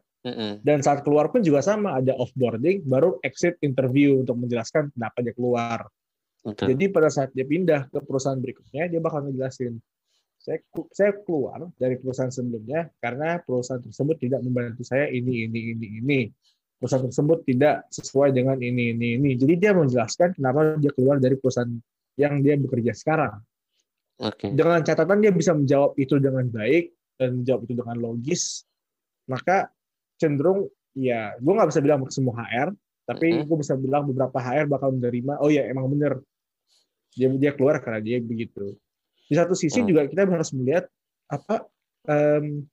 Dan 0.63 0.79
saat 0.79 1.03
keluar 1.03 1.27
pun 1.27 1.43
juga 1.43 1.59
sama 1.59 1.99
ada 1.99 2.15
offboarding 2.15 2.87
baru 2.87 3.19
exit 3.19 3.59
interview 3.59 4.23
untuk 4.23 4.39
menjelaskan 4.39 4.87
kenapa 4.95 5.19
dia 5.19 5.35
keluar. 5.35 5.83
Betul. 6.43 6.75
Jadi 6.75 6.85
pada 6.91 7.11
saat 7.11 7.35
dia 7.35 7.43
pindah 7.43 7.91
ke 7.91 7.99
perusahaan 8.03 8.39
berikutnya 8.39 8.87
dia 8.87 8.99
bakal 9.03 9.27
ngejelasin 9.27 9.79
saya 10.43 10.59
saya 10.91 11.15
keluar 11.23 11.71
dari 11.79 11.95
perusahaan 11.95 12.31
sebelumnya 12.31 12.91
karena 12.99 13.39
perusahaan 13.39 13.79
tersebut 13.79 14.19
tidak 14.19 14.43
membantu 14.43 14.83
saya 14.83 15.07
ini 15.07 15.47
ini 15.47 15.59
ini 15.75 15.87
ini. 16.03 16.19
Perusahaan 16.79 17.07
tersebut 17.07 17.47
tidak 17.47 17.87
sesuai 17.95 18.35
dengan 18.35 18.59
ini 18.59 18.91
ini 18.91 19.15
ini. 19.15 19.39
Jadi 19.39 19.53
dia 19.55 19.71
menjelaskan 19.71 20.35
kenapa 20.35 20.75
dia 20.79 20.91
keluar 20.91 21.15
dari 21.19 21.39
perusahaan 21.39 21.71
yang 22.19 22.43
dia 22.43 22.59
bekerja 22.59 22.91
sekarang. 22.91 23.39
Oke. 24.19 24.51
Dengan 24.51 24.83
catatan 24.83 25.23
dia 25.23 25.31
bisa 25.31 25.55
menjawab 25.55 25.95
itu 25.95 26.19
dengan 26.19 26.43
baik 26.51 26.91
dan 27.15 27.39
menjawab 27.39 27.61
itu 27.63 27.73
dengan 27.79 27.97
logis 28.03 28.67
maka 29.27 29.71
cenderung 30.15 30.67
ya 30.93 31.33
gue 31.37 31.53
nggak 31.53 31.69
bisa 31.73 31.81
bilang 31.81 32.05
semua 32.09 32.37
HR 32.41 32.69
tapi 33.03 33.27
Mhm. 33.33 33.45
gue 33.49 33.57
bisa 33.59 33.73
bilang 33.75 34.03
beberapa 34.05 34.37
HR 34.37 34.65
bakal 34.65 34.93
menerima 34.93 35.41
oh 35.41 35.49
ya 35.49 35.65
emang 35.67 35.89
bener 35.89 36.21
dia 37.13 37.29
dia 37.29 37.51
keluar 37.51 37.77
karena 37.77 37.99
dia 37.99 38.17
begitu 38.17 38.73
di 39.25 39.33
satu 39.33 39.53
sisi 39.53 39.81
Hmm. 39.81 39.89
juga 39.89 40.01
kita 40.05 40.25
harus 40.25 40.51
melihat 40.53 40.85
apa 41.27 41.65
em, 42.05 42.63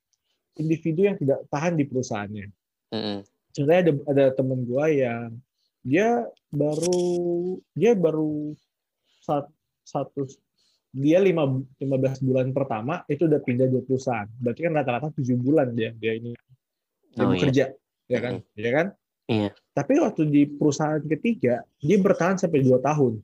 individu 0.57 1.07
yang 1.07 1.17
tidak 1.17 1.45
tahan 1.49 1.75
di 1.75 1.85
perusahaannya 1.85 2.47
Mm-mm. 2.93 3.19
sebenarnya 3.51 3.81
ada 3.81 3.93
ada 4.11 4.25
temen 4.35 4.61
gue 4.65 4.87
yang 5.01 5.29
dia 5.81 6.29
baru 6.53 7.01
dia 7.73 7.93
baru 7.97 8.53
sat- 9.25 9.53
satu 9.81 10.29
dia 10.91 11.23
lima 11.23 11.47
15 11.79 12.21
bulan 12.21 12.51
pertama 12.51 13.01
itu 13.07 13.31
udah 13.31 13.39
pindah 13.39 13.71
dua 13.71 13.79
perusahaan. 13.87 14.27
Berarti 14.43 14.61
kan 14.67 14.75
rata-rata 14.75 15.15
tujuh 15.15 15.39
bulan 15.39 15.71
dia 15.71 15.95
dia 15.95 16.19
ini 16.19 16.35
dia 17.11 17.23
Oh, 17.23 17.31
iya. 17.31 17.33
bekerja, 17.35 17.65
ya 18.07 18.19
kan? 18.19 18.35
Ya 18.55 18.71
kan? 18.71 18.87
Iya. 19.27 19.51
Tapi 19.75 19.93
waktu 20.03 20.23
di 20.27 20.43
perusahaan 20.47 21.03
ketiga 21.07 21.63
dia 21.79 21.97
bertahan 21.99 22.39
sampai 22.39 22.63
dua 22.63 22.83
tahun. 22.83 23.23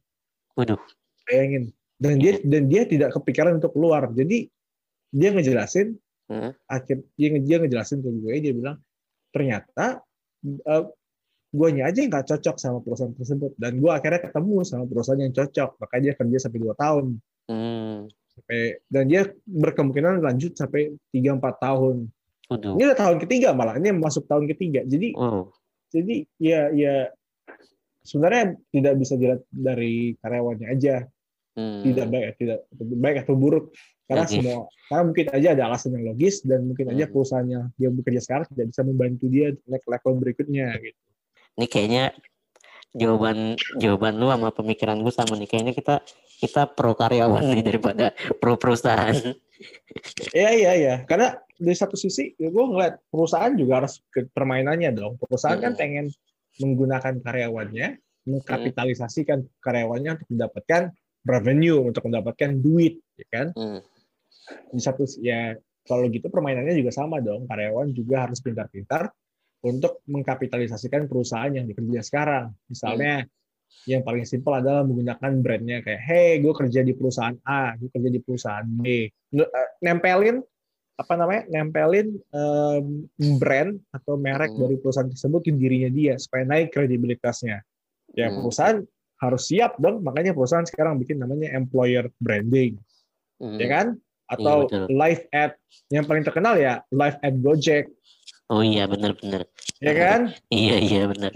Waduh. 0.55 0.79
Bayangin. 1.27 1.75
Dan 1.97 2.21
dia 2.21 2.39
dan 2.45 2.69
dia 2.69 2.83
tidak 2.85 3.17
kepikiran 3.17 3.59
untuk 3.59 3.75
keluar. 3.75 4.07
Jadi 4.13 4.47
dia 5.11 5.31
ngejelasin 5.33 5.97
Heeh. 6.27 6.53
akhir 6.67 6.97
dia, 7.15 7.29
dia 7.39 7.57
ngejelasin 7.63 8.03
ke 8.03 8.11
gue 8.11 8.35
dia 8.43 8.53
bilang 8.53 8.77
ternyata 9.31 10.03
uh, 10.67 10.85
guanya 11.55 11.87
aja 11.89 12.03
yang 12.03 12.11
nggak 12.11 12.27
cocok 12.27 12.57
sama 12.59 12.83
perusahaan 12.83 13.15
tersebut 13.15 13.55
dan 13.57 13.79
gue 13.79 13.87
akhirnya 13.89 14.27
ketemu 14.29 14.67
sama 14.67 14.85
perusahaan 14.91 15.23
yang 15.23 15.31
cocok 15.31 15.79
makanya 15.79 16.03
dia 16.03 16.15
kerja 16.19 16.39
sampai 16.43 16.61
dua 16.61 16.75
tahun 16.75 17.07
Hmm. 17.47 18.11
sampai 18.35 18.83
dan 18.91 19.07
dia 19.07 19.23
berkemungkinan 19.47 20.19
lanjut 20.19 20.59
sampai 20.59 20.91
3-4 21.15 21.39
tahun 21.63 22.11
Ini 22.47 22.83
udah 22.87 22.99
tahun 22.99 23.19
ketiga 23.19 23.51
malah 23.53 23.75
ini 23.75 23.91
masuk 23.91 24.25
tahun 24.27 24.47
ketiga 24.47 24.87
jadi 24.87 25.11
Oh. 25.19 25.51
jadi 25.91 26.23
ya 26.39 26.71
ya 26.71 26.95
sebenarnya 28.03 28.55
tidak 28.71 28.95
bisa 28.97 29.19
dilihat 29.19 29.43
dari 29.51 30.15
karyawannya 30.21 30.69
aja 30.71 30.97
Hmm. 31.57 31.81
tidak 31.83 32.07
baik 32.13 32.27
tidak 32.37 32.59
baik 33.01 33.17
atau 33.25 33.33
buruk 33.33 33.73
karena 34.05 34.29
Logis. 34.29 34.37
semua 34.37 34.59
karena 34.87 35.03
mungkin 35.09 35.27
aja 35.33 35.49
ada 35.57 35.63
alasan 35.67 35.97
yang 35.97 36.05
logis 36.07 36.45
dan 36.45 36.69
mungkin 36.69 36.87
aja 36.93 37.09
Hmm. 37.09 37.13
perusahaannya 37.17 37.61
dia 37.75 37.89
bekerja 37.89 38.21
sekarang 38.21 38.47
tidak 38.53 38.67
bisa 38.71 38.81
membantu 38.85 39.25
dia 39.27 39.47
naik 39.65 39.85
level 39.89 40.13
berikutnya 40.21 40.67
gitu. 40.79 41.01
Ini 41.57 41.67
kayaknya 41.67 42.05
jawaban 42.93 43.57
jawaban 43.77 44.15
lu 44.17 44.29
sama 44.29 44.49
pemikiran 44.53 45.01
gue 45.01 45.13
sama 45.13 45.35
nih. 45.35 45.49
Kayaknya 45.49 45.73
kita 45.73 45.95
kita 46.37 46.63
pro 46.69 46.93
karyawan 46.93 47.43
nih 47.49 47.65
daripada 47.65 48.13
pro 48.37 48.61
perusahaan. 48.61 49.17
Iya 50.37 50.51
iya 50.53 50.73
iya 50.77 50.95
karena 51.09 51.37
dari 51.57 51.77
satu 51.77 51.97
sisi 51.97 52.37
ya 52.37 52.53
gue 52.53 52.65
ngeliat 52.69 53.01
perusahaan 53.09 53.53
juga 53.57 53.85
harus 53.85 54.05
ke 54.13 54.29
permainannya 54.29 54.93
dong. 54.93 55.17
Perusahaan 55.17 55.57
kan 55.57 55.73
Hmm. 55.73 55.81
pengen 55.81 56.07
menggunakan 56.61 57.21
karyawannya, 57.21 57.87
mengkapitalisasikan 58.29 59.45
karyawannya 59.61 60.21
untuk 60.21 60.29
mendapatkan 60.33 60.83
revenue, 61.27 61.81
untuk 61.85 62.03
mendapatkan 62.09 62.51
duit, 62.61 63.01
ya 63.17 63.27
kan? 63.33 63.49
Hmm. 63.57 63.81
di 64.47 64.79
satu 64.79 65.03
ya 65.19 65.59
kalau 65.83 66.07
gitu 66.07 66.31
permainannya 66.31 66.79
juga 66.79 66.95
sama 66.95 67.19
dong 67.19 67.51
karyawan 67.51 67.91
juga 67.91 68.31
harus 68.31 68.39
pintar-pintar 68.39 69.11
untuk 69.67 70.07
mengkapitalisasikan 70.07 71.11
perusahaan 71.11 71.51
yang 71.51 71.67
dikerja 71.67 72.03
sekarang 72.07 72.55
misalnya 72.71 73.27
yang 73.87 74.03
paling 74.03 74.27
simpel 74.27 74.51
adalah 74.59 74.83
menggunakan 74.83 75.31
brandnya 75.41 75.79
kayak 75.83 76.03
hey 76.03 76.31
gue 76.43 76.51
kerja 76.51 76.83
di 76.83 76.93
perusahaan 76.93 77.39
A 77.47 77.79
gue 77.79 77.87
kerja 77.91 78.11
di 78.11 78.19
perusahaan 78.19 78.67
B 78.67 78.83
eh, 78.83 79.07
nempelin 79.81 80.43
apa 80.97 81.13
namanya 81.15 81.45
nempelin 81.53 82.19
em, 82.33 83.07
brand 83.39 83.77
atau 83.93 84.17
merek 84.17 84.57
Hmm. 84.57 84.67
dari 84.67 84.77
perusahaan 84.81 85.11
tersebut 85.13 85.41
ke 85.45 85.53
dirinya 85.55 85.93
dia 85.93 86.19
supaya 86.19 86.43
naik 86.43 86.73
kredibilitasnya 86.75 87.63
ya 88.17 88.27
Hmm. 88.33 88.43
perusahaan 88.43 88.79
harus 89.17 89.43
siap 89.49 89.79
dong 89.81 90.05
makanya 90.05 90.37
perusahaan 90.37 90.67
sekarang 90.67 90.99
bikin 91.01 91.21
namanya 91.21 91.53
employer 91.55 92.11
branding 92.19 92.77
Hmm. 93.37 93.61
ya 93.61 93.69
kan? 93.69 93.87
Atau 94.27 94.67
betul. 94.67 94.91
live 94.91 95.23
ad 95.31 95.55
yang 95.87 96.03
paling 96.03 96.25
terkenal 96.27 96.59
ya 96.59 96.83
live 96.91 97.15
ad 97.23 97.37
Gojek, 97.39 97.87
Oh 98.51 98.59
iya 98.59 98.89
benar-benar. 98.91 99.47
ya 99.79 99.93
kan? 99.95 100.21
Iya 100.51 100.77
iya 100.83 101.03
benar. 101.07 101.31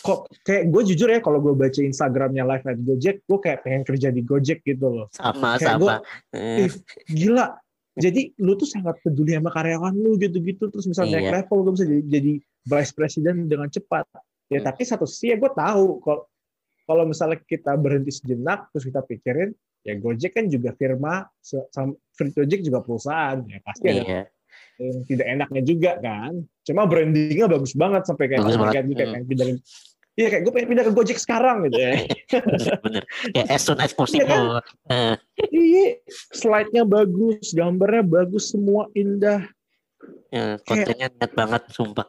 Kok 0.00 0.32
kayak 0.48 0.72
gue 0.72 0.82
jujur 0.92 1.08
ya 1.12 1.20
kalau 1.20 1.44
gue 1.44 1.52
baca 1.52 1.80
Instagramnya 1.80 2.44
live 2.48 2.64
ad 2.64 2.80
Gojek, 2.80 3.16
gue 3.28 3.38
kayak 3.38 3.58
pengen 3.68 3.82
kerja 3.84 4.08
di 4.08 4.24
Gojek 4.24 4.64
gitu 4.64 4.86
loh. 4.88 5.06
Sama 5.12 5.60
Kayak 5.60 5.76
sama. 5.76 5.94
Eh, 6.32 6.66
Ih, 6.66 6.72
gila. 7.08 7.46
Jadi 8.00 8.32
lu 8.40 8.56
tuh 8.56 8.64
sangat 8.64 8.96
peduli 9.04 9.36
sama 9.36 9.52
karyawan 9.52 9.92
lu 9.92 10.16
gitu-gitu 10.16 10.72
terus 10.72 10.88
misalnya 10.88 11.20
naik 11.20 11.26
Iya. 11.26 11.32
level 11.44 11.58
gue 11.68 11.72
bisa 11.76 11.84
jadi, 11.84 12.02
jadi 12.08 12.32
vice 12.64 12.92
president 12.96 13.38
dengan 13.44 13.68
cepat. 13.68 14.08
Ya 14.48 14.64
Hmm. 14.64 14.66
tapi 14.72 14.82
satu 14.88 15.04
sisi 15.04 15.30
ya 15.30 15.36
gue 15.36 15.50
tahu 15.52 16.00
kalau 16.00 16.22
kalau 16.88 17.04
misalnya 17.06 17.38
kita 17.44 17.76
berhenti 17.78 18.10
sejenak 18.10 18.72
terus 18.72 18.88
kita 18.88 19.04
pikirin 19.04 19.52
ya 19.84 19.94
Gojek 20.00 20.32
kan 20.34 20.48
juga 20.48 20.72
firma, 20.74 21.28
Gojek 22.18 22.60
juga 22.64 22.80
perusahaan 22.82 23.38
ya 23.46 23.58
pasti 23.62 23.84
ada 23.84 24.02
iya. 24.02 24.22
Yang 24.80 25.04
tidak 25.04 25.26
enaknya 25.28 25.62
juga 25.62 25.92
kan. 26.00 26.32
Cuma 26.64 26.88
brandingnya 26.88 27.46
bagus 27.46 27.72
banget 27.72 28.02
sampai 28.08 28.24
kayak 28.28 28.40
Bagus 28.44 28.56
banget. 28.56 28.84
Kayak 28.96 29.08
Hmm. 29.10 29.28
pindahin. 29.28 29.58
Iya 30.18 30.26
kayak 30.28 30.42
gue 30.42 30.52
pengen 30.52 30.68
pindah 30.74 30.84
ke 30.84 30.92
Gojek 30.92 31.18
sekarang 31.18 31.56
gitu 31.70 31.78
ya. 31.80 31.92
Bener-bener. 32.50 33.04
Ya 33.32 33.44
as 33.48 33.62
soon 33.64 33.78
as 33.80 33.94
possible. 33.94 34.60
Eh, 34.90 35.16
Iya, 35.48 36.02
slide-nya 36.34 36.84
bagus, 36.84 37.54
gambarnya 37.56 38.04
bagus, 38.04 38.52
semua 38.52 38.90
indah. 38.92 39.48
ya, 40.28 40.60
kontennya 40.64 41.08
niat 41.14 41.32
banget 41.32 41.62
sumpah. 41.72 42.04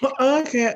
Heeh, 0.00 0.38
kayak 0.48 0.74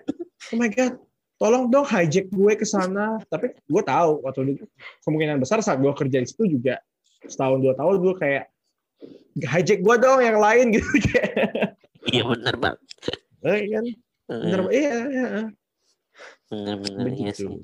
oh 0.52 0.56
my 0.56 0.68
God, 0.68 0.94
tolong 1.36 1.64
dong 1.68 1.86
hijack 1.88 2.28
gue 2.28 2.52
ke 2.54 2.66
sana. 2.68 3.16
Tapi 3.26 3.56
gue 3.56 3.82
tahu 3.82 4.20
waktu 4.22 4.60
itu 4.60 4.64
kemungkinan 5.02 5.40
besar 5.40 5.62
saat 5.62 5.80
gue 5.80 5.92
kerja 5.92 6.20
di 6.20 6.28
situ 6.28 6.58
juga 6.58 6.78
setahun 7.24 7.58
dua 7.58 7.74
tahun 7.74 7.96
gue 8.02 8.14
kayak 8.18 8.44
hijack 9.36 9.80
gue 9.80 9.96
dong 9.98 10.20
yang 10.20 10.38
lain 10.38 10.72
gitu 10.72 10.88
kayak. 11.12 11.76
Iya 12.08 12.22
bener 12.24 12.54
banget. 12.56 12.80
Eh, 13.44 13.60
kan? 13.68 13.84
Eh, 14.26 14.38
Bener, 14.42 14.60
iya, 14.72 14.96
iya. 15.06 15.26
Bener-bener 16.46 17.06
iya 17.12 17.32
Begitu. 17.34 17.46
sih. 17.46 17.56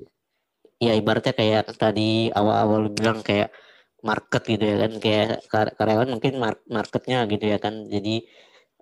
Ya 0.83 0.93
ibaratnya 0.93 1.31
kayak 1.31 1.75
tadi 1.79 2.27
awal-awal 2.29 2.91
bilang 2.91 3.23
kayak 3.23 3.55
market 4.03 4.43
gitu 4.43 4.63
ya 4.67 4.77
kan 4.83 4.91
kayak 4.99 5.27
kar- 5.47 5.73
karyawan 5.79 6.11
mungkin 6.11 6.35
mar- 6.35 6.59
marketnya 6.67 7.23
gitu 7.31 7.45
ya 7.47 7.55
kan 7.55 7.87
jadi 7.87 8.19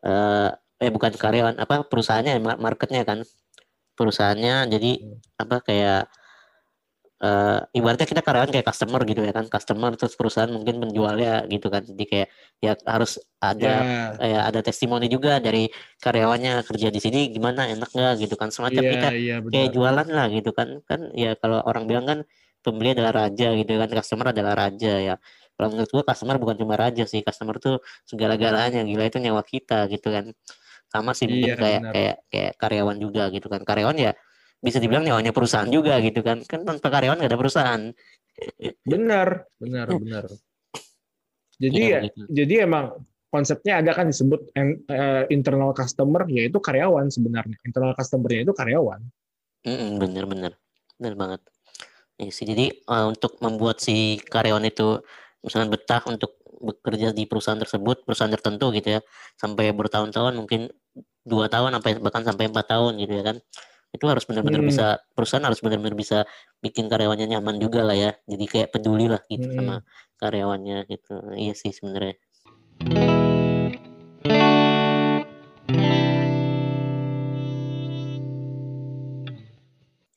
eh 0.01 0.49
eh 0.81 0.89
bukan 0.89 1.13
karyawan 1.13 1.61
apa 1.61 1.85
perusahaannya 1.85 2.41
ma- 2.41 2.57
marketnya 2.57 3.05
kan 3.05 3.21
perusahaannya 3.93 4.65
jadi 4.73 4.91
Hmm. 4.97 5.17
apa 5.37 5.55
kayak 5.61 6.09
eh 7.21 7.59
ibaratnya 7.77 8.07
kita 8.09 8.21
karyawan 8.25 8.49
kayak 8.49 8.65
customer 8.65 9.01
gitu 9.05 9.21
ya 9.21 9.29
kan 9.29 9.45
customer 9.45 9.93
terus 9.93 10.17
perusahaan 10.17 10.49
mungkin 10.49 10.81
penjualnya 10.81 11.45
gitu 11.53 11.67
kan. 11.69 11.85
Jadi 11.85 12.03
kayak 12.09 12.27
ya 12.65 12.73
harus 12.89 13.21
ada 13.37 13.73
Ya, 13.85 14.17
kayak 14.17 14.41
ada 14.49 14.59
testimoni 14.65 15.05
juga 15.05 15.37
dari 15.37 15.69
karyawannya 16.01 16.65
kerja 16.65 16.87
di 16.89 16.97
sini 16.97 17.29
gimana 17.29 17.69
enak 17.69 17.89
nggak 17.93 18.13
gitu 18.25 18.35
kan. 18.41 18.49
Semacam 18.49 18.81
iya, 18.83 18.91
kita 18.97 19.07
iya, 19.13 19.35
benar. 19.37 19.53
kayak 19.53 19.69
jualan 19.75 20.07
lah 20.09 20.27
gitu 20.33 20.49
kan. 20.57 20.67
Kan 20.89 20.99
ya 21.13 21.37
kalau 21.37 21.61
orang 21.61 21.85
bilang 21.85 22.05
kan 22.09 22.19
pembeli 22.65 22.93
adalah 22.97 23.13
raja 23.25 23.53
gitu 23.57 23.69
kan 23.81 23.89
customer 23.93 24.25
adalah 24.33 24.53
raja 24.57 24.93
ya. 24.97 25.15
Kalau 25.53 25.67
menurut 25.77 25.89
gua 25.93 26.03
customer 26.09 26.35
bukan 26.41 26.57
cuma 26.57 26.73
raja 26.73 27.03
sih 27.05 27.21
customer 27.21 27.55
tuh 27.61 27.85
segala-galanya 28.09 28.81
gila 28.81 29.03
itu 29.09 29.17
nyawa 29.21 29.45
kita 29.45 29.85
gitu 29.93 30.09
kan. 30.09 30.25
Sama 30.89 31.11
sih 31.13 31.29
mungkin 31.29 31.53
Iya, 31.53 31.61
kayak 31.61 31.81
benar. 31.85 31.93
kayak 31.93 32.15
kayak 32.33 32.51
karyawan 32.57 32.97
juga 32.97 33.23
gitu 33.29 33.47
kan. 33.53 33.61
Karyawan 33.61 33.97
ya 34.01 34.11
bisa 34.61 34.77
dibilang 34.77 35.03
nyawanya 35.03 35.33
perusahaan 35.33 35.67
juga 35.67 35.97
gitu 35.99 36.21
kan 36.21 36.45
kan 36.45 36.61
tanpa 36.61 36.87
karyawan 36.93 37.17
nggak 37.17 37.31
ada 37.33 37.39
perusahaan 37.41 37.81
Benar, 38.87 39.45
benar, 39.61 39.87
benar. 39.93 40.25
Jadi 41.61 41.77
Iya, 41.77 41.85
ya, 41.85 41.99
begitu. 42.01 42.21
jadi 42.33 42.53
emang 42.65 42.85
konsepnya 43.29 43.85
ada 43.85 43.91
kan 43.93 44.09
disebut 44.09 44.49
en- 44.57 44.81
eh, 44.89 45.29
internal 45.29 45.77
customer, 45.77 46.25
yaitu 46.25 46.57
karyawan 46.57 47.13
sebenarnya. 47.13 47.53
Internal 47.61 47.93
customer-nya 47.93 48.41
itu 48.49 48.53
karyawan. 48.55 49.01
Mm-mm, 49.61 50.01
bener 50.01 50.25
bener 50.25 50.51
bener 50.97 51.13
banget 51.13 51.41
Iya 52.17 52.31
sih 52.33 52.45
jadi 52.49 52.73
eh, 52.73 53.05
untuk 53.05 53.37
membuat 53.45 53.77
si 53.77 54.17
karyawan 54.17 54.65
itu 54.65 55.01
misalnya 55.45 55.77
betah 55.77 56.01
untuk 56.09 56.37
bekerja 56.61 57.13
di 57.13 57.25
perusahaan 57.25 57.57
tersebut 57.57 58.05
perusahaan 58.05 58.29
tertentu 58.29 58.69
gitu 58.73 58.97
ya 58.97 58.99
sampai 59.37 59.73
bertahun-tahun 59.73 60.37
mungkin 60.37 60.69
dua 61.25 61.49
tahun 61.49 61.77
sampai 61.77 61.97
bahkan 62.01 62.25
sampai 62.25 62.49
empat 62.49 62.65
tahun 62.69 63.01
gitu 63.01 63.13
ya 63.17 63.23
kan 63.25 63.37
itu 63.91 64.05
harus 64.07 64.23
benar-benar 64.23 64.63
Hmm. 64.63 64.69
bisa 64.71 64.87
perusahaan 65.11 65.43
harus 65.43 65.59
benar-benar 65.59 65.95
bisa 65.99 66.23
bikin 66.63 66.87
karyawannya 66.87 67.27
nyaman 67.27 67.59
juga 67.59 67.83
lah 67.83 67.95
ya. 67.95 68.11
Jadi 68.23 68.45
kayak 68.47 68.69
peduli 68.71 69.11
lah 69.11 69.19
gitu 69.27 69.51
Hmm. 69.51 69.55
sama 69.59 69.75
karyawannya 70.15 70.87
gitu. 70.87 71.15
Iya 71.35 71.53
sih 71.53 71.75
sebenarnya. 71.75 72.15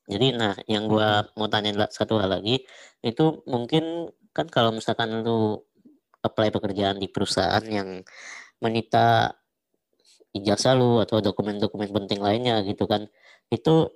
Jadi 0.05 0.27
nah 0.39 0.55
yang 0.71 0.87
gua 0.87 1.27
mau 1.35 1.51
tanya 1.51 1.91
satu 1.91 2.23
hal 2.23 2.31
lagi. 2.31 2.63
Itu 3.03 3.43
mungkin 3.51 4.15
kan 4.31 4.47
kalau 4.47 4.71
misalkan 4.71 5.27
lu 5.27 5.59
apply 6.23 6.55
pekerjaan 6.55 7.03
di 7.03 7.11
perusahaan 7.11 7.65
yang 7.67 8.07
menyita 8.63 9.35
ijazah 10.35 10.75
lu 10.75 10.99
atau 11.03 11.19
dokumen-dokumen 11.23 11.91
penting 11.91 12.21
lainnya 12.23 12.63
gitu 12.67 12.87
kan 12.91 13.07
itu 13.51 13.91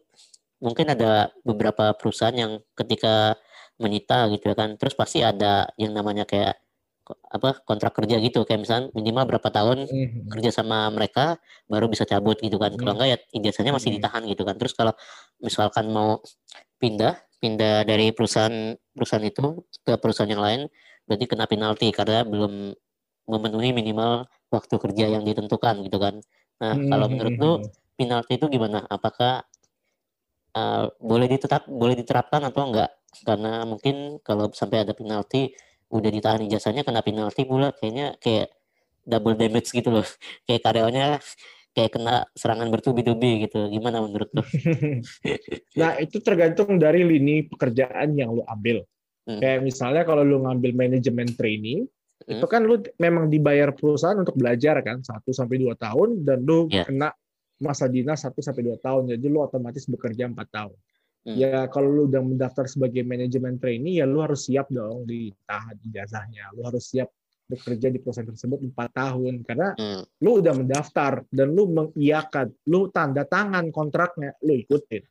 mungkin 0.59 0.91
ada 0.91 1.31
beberapa 1.47 1.95
perusahaan 1.95 2.35
yang 2.35 2.59
ketika 2.75 3.39
menyita 3.79 4.27
gitu 4.35 4.51
ya 4.51 4.57
kan 4.59 4.75
terus 4.75 4.99
pasti 4.99 5.23
ada 5.23 5.71
yang 5.79 5.95
namanya 5.95 6.27
kayak 6.27 6.59
apa 7.33 7.65
kontrak 7.65 7.97
kerja 7.97 8.21
gitu 8.21 8.45
kayak 8.45 8.67
misalnya 8.69 8.87
minimal 8.93 9.25
berapa 9.37 9.49
tahun 9.49 9.89
Mhm. 9.89 10.29
kerja 10.29 10.51
sama 10.53 10.93
mereka 10.93 11.41
baru 11.71 11.89
bisa 11.89 12.05
cabut 12.05 12.37
gitu 12.43 12.61
kan 12.61 12.77
kalau 12.77 12.93
Hmm. 12.93 13.01
enggak 13.01 13.09
ya 13.09 13.19
ijazahnya 13.39 13.73
masih 13.73 13.95
Hmm. 13.95 13.97
ditahan 14.03 14.23
gitu 14.29 14.43
kan 14.45 14.61
terus 14.61 14.77
kalau 14.77 14.93
misalkan 15.41 15.89
mau 15.89 16.21
pindah 16.83 17.17
pindah 17.41 17.87
dari 17.87 18.11
perusahaan 18.13 18.77
perusahaan 18.93 19.25
itu 19.25 19.63
ke 19.87 19.95
perusahaan 19.97 20.29
yang 20.29 20.43
lain 20.43 20.61
berarti 21.09 21.25
kena 21.31 21.47
penalti 21.49 21.89
karena 21.95 22.27
belum 22.27 22.77
memenuhi 23.29 23.71
minimal 23.73 24.29
waktu 24.53 24.75
kerja 24.81 25.07
yang 25.13 25.23
ditentukan 25.25 25.85
gitu 25.85 26.01
kan. 26.01 26.21
Nah, 26.65 26.75
kalau 26.89 27.07
Hmm, 27.09 27.13
menurut 27.17 27.35
lu. 27.37 27.53
Penalti 27.99 28.39
itu 28.39 28.47
gimana? 28.47 28.87
Apakah 28.87 29.43
uh, 30.55 30.87
boleh 31.03 31.27
ditetap 31.27 31.67
boleh 31.67 31.99
diterapkan 31.99 32.47
atau 32.47 32.71
enggak? 32.71 32.95
Karena 33.27 33.67
mungkin 33.67 34.23
kalau 34.23 34.55
sampai 34.55 34.87
ada 34.87 34.95
penalti 34.95 35.51
udah 35.91 36.11
ditahan 36.13 36.45
ijazahnya 36.47 36.87
kena 36.87 37.03
penalti 37.03 37.43
pula 37.49 37.75
kayaknya 37.75 38.15
kayak 38.23 38.55
double 39.03 39.35
damage 39.35 39.73
gitu 39.75 39.89
loh. 39.91 40.07
Kayak 40.47 40.63
karyawannya 40.69 41.07
kayak 41.73 41.91
kena 41.97 42.29
serangan 42.37 42.69
bertubi-tubi 42.69 43.49
gitu. 43.49 43.73
Gimana 43.73 44.05
menurut 44.05 44.31
lu? 44.37 44.45
Nah, 45.81 45.95
itu 46.03 46.19
tergantung 46.19 46.77
dari 46.77 47.07
lini 47.07 47.47
pekerjaan 47.47 48.19
yang 48.19 48.35
lu 48.35 48.43
ambil. 48.45 48.83
Hmm. 49.25 49.39
Kayak 49.39 49.63
misalnya 49.63 50.03
kalau 50.03 50.27
lu 50.27 50.43
ngambil 50.43 50.75
manajemen 50.75 51.31
training, 51.39 51.87
Hmm. 52.27 52.43
itu 52.43 52.47
kan 52.51 52.67
lu 52.67 52.83
memang 52.99 53.31
dibayar 53.31 53.71
perusahaan 53.73 54.19
untuk 54.19 54.35
belajar 54.35 54.83
kan 54.83 55.01
1 55.01 55.31
sampai 55.31 55.63
2 55.63 55.79
tahun 55.79 56.27
dan 56.27 56.43
lu 56.43 56.67
Ya. 56.69 56.83
kena 56.85 57.15
masa 57.59 57.91
dinas 57.91 58.23
1 58.23 58.39
sampai 58.39 58.63
2 58.63 58.79
tahun. 58.79 59.03
Jadi 59.15 59.27
lu 59.27 59.43
otomatis 59.43 59.85
bekerja 59.87 60.31
4 60.31 60.35
tahun. 60.49 60.79
Hmm. 61.27 61.37
Ya 61.37 61.67
kalau 61.69 61.91
lu 61.91 62.03
udah 62.07 62.23
mendaftar 62.23 62.71
sebagai 62.71 63.03
manajemen 63.03 63.59
trainee 63.59 63.99
ya 63.99 64.07
lu 64.07 64.23
harus 64.23 64.47
siap 64.47 64.71
dong 64.71 65.05
ditahan 65.05 65.77
ijazahnya. 65.83 66.55
Lu 66.55 66.63
harus 66.63 66.87
siap 66.87 67.11
bekerja 67.49 67.89
di 67.89 67.99
perusahaan 67.99 68.29
tersebut 68.29 68.61
4 68.61 68.91
tahun 68.93 69.35
karena 69.43 69.73
Hmm. 69.75 70.03
lu 70.21 70.39
udah 70.45 70.55
mendaftar 70.55 71.25
dan 71.33 71.49
lu 71.57 71.67
mengiyakan, 71.73 72.53
lu 72.69 72.93
tanda 72.93 73.25
tangan 73.25 73.73
kontraknya, 73.73 74.37
lu 74.45 74.53
ikutin. 74.55 75.03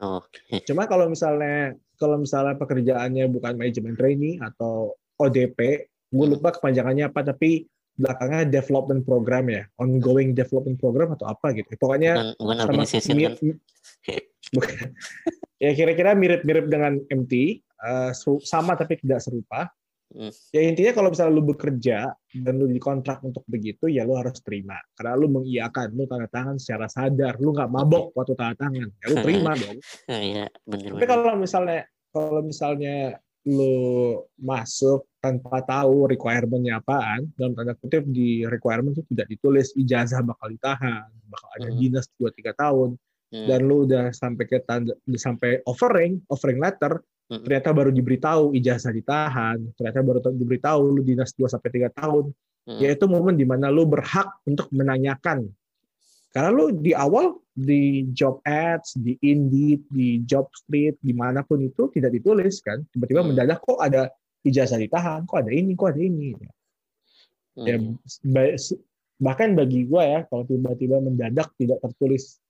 Oke. 0.00 0.64
Cuma 0.64 0.88
kalau 0.88 1.12
misalnya 1.12 1.76
kalau 2.00 2.16
misalnya 2.16 2.56
pekerjaannya 2.56 3.28
bukan 3.28 3.54
manajemen 3.60 3.92
trainee 3.92 4.40
atau 4.40 4.96
ODP, 5.20 5.58
gue 6.10 6.26
lupa 6.26 6.56
kepanjangannya 6.56 7.12
apa, 7.12 7.20
tapi 7.20 7.68
belakangnya 8.00 8.48
development 8.48 9.04
program 9.04 9.44
ya, 9.52 9.62
ongoing 9.76 10.32
development 10.32 10.80
program 10.80 11.12
atau 11.12 11.28
apa 11.28 11.52
gitu. 11.52 11.68
Pokoknya 11.76 12.16
Bukan, 12.16 12.28
bukan 12.40 12.56
sama 12.56 12.64
organization 12.72 13.14
mir- 13.16 13.36
kan? 13.36 13.36
bukan. 14.56 14.86
ya 15.60 15.70
kira-kira 15.76 16.10
mirip-mirip 16.16 16.66
dengan 16.66 16.96
MT, 17.04 17.32
eh, 17.60 18.10
seru- 18.16 18.40
sama 18.40 18.72
tapi 18.74 18.96
tidak 18.96 19.20
serupa. 19.20 19.68
Hmm. 20.10 20.34
Ya 20.50 20.66
intinya 20.66 20.90
kalau 20.90 21.14
misalnya 21.14 21.38
lu 21.38 21.44
bekerja 21.46 22.10
dan 22.34 22.58
lu 22.58 22.66
dikontrak 22.66 23.22
untuk 23.22 23.46
begitu, 23.46 23.86
ya 23.86 24.02
lu 24.02 24.18
harus 24.18 24.42
terima. 24.42 24.74
Karena 24.98 25.14
lu 25.14 25.30
mengiyakan, 25.30 25.94
lu 25.94 26.02
tanda 26.10 26.26
tangan 26.26 26.58
secara 26.58 26.90
sadar, 26.90 27.38
lu 27.38 27.54
nggak 27.54 27.70
mabok 27.70 28.10
waktu 28.18 28.34
tanda 28.34 28.58
tangan, 28.58 28.90
ya 28.90 29.06
lu 29.06 29.16
terima 29.22 29.54
dong. 29.62 29.78
Iya, 30.10 30.50
bener 30.66 30.98
Tapi 30.98 31.06
kalau 31.06 31.38
misalnya 31.38 31.86
kalau 32.10 32.42
misalnya 32.42 33.22
lu 33.46 34.18
masuk 34.34 35.06
tanpa 35.20 35.60
tahu 35.62 36.08
requirement-nya 36.08 36.80
apaan, 36.80 37.28
dalam 37.36 37.52
tanda 37.52 37.76
kutip 37.76 38.08
di 38.08 38.48
requirement 38.48 38.96
itu 38.96 39.04
tidak 39.12 39.28
ditulis 39.28 39.68
ijazah 39.76 40.24
bakal 40.24 40.48
ditahan, 40.48 41.06
bakal 41.28 41.48
ada 41.60 41.68
Hmm. 41.68 41.76
dinas 41.76 42.08
2 42.16 42.32
3 42.32 42.56
tahun 42.56 42.96
Hmm. 43.30 43.46
dan 43.46 43.60
lu 43.68 43.84
udah 43.84 44.10
sampai 44.16 44.44
ke 44.48 44.58
tanda 44.64 44.96
sampai 45.14 45.60
offering, 45.68 46.24
offering 46.32 46.56
letter, 46.58 47.04
Hmm. 47.30 47.44
ternyata 47.44 47.68
baru 47.70 47.92
diberitahu 47.92 48.56
ijazah 48.56 48.90
ditahan, 48.90 49.60
ternyata 49.76 50.00
baru 50.02 50.18
tahu- 50.24 50.40
diberitahu 50.40 50.80
lu 50.88 51.00
dinas 51.04 51.30
2 51.36 51.46
sampai 51.46 51.68
3 51.70 51.88
tahun. 51.92 52.32
Hmm. 52.66 52.80
Ya 52.80 52.96
itu 52.96 53.04
momen 53.04 53.36
di 53.36 53.44
mana 53.44 53.68
lu 53.68 53.84
berhak 53.84 54.40
untuk 54.48 54.72
menanyakan. 54.72 55.46
Karena 56.30 56.50
lu 56.54 56.70
di 56.70 56.94
awal 56.94 57.34
di 57.50 58.06
job 58.14 58.38
ads, 58.46 58.94
di 58.94 59.18
Indeed, 59.18 59.82
di 59.90 60.22
job 60.22 60.46
street, 60.54 60.96
di 61.02 61.10
mana 61.10 61.42
pun 61.42 61.58
itu 61.58 61.90
tidak 61.90 62.14
ditulis 62.14 62.62
kan. 62.62 62.80
Tiba-tiba 62.88 63.26
mendadak 63.26 63.60
kok 63.66 63.82
ada 63.82 64.06
ijazah 64.46 64.80
ditahan, 64.80 65.28
kok 65.28 65.44
ada 65.44 65.52
ini, 65.52 65.72
kok 65.76 65.92
ada 65.92 66.00
ini. 66.00 66.32
Ya, 67.60 67.76
Hmm. 67.76 67.98
ba- 68.30 68.56
bahkan 69.20 69.52
bagi 69.52 69.84
gua 69.84 70.02
ya, 70.06 70.20
kalau 70.30 70.48
tiba-tiba 70.48 70.96
mendadak 71.02 71.52
tidak 71.60 71.82
tertulis 71.84 72.40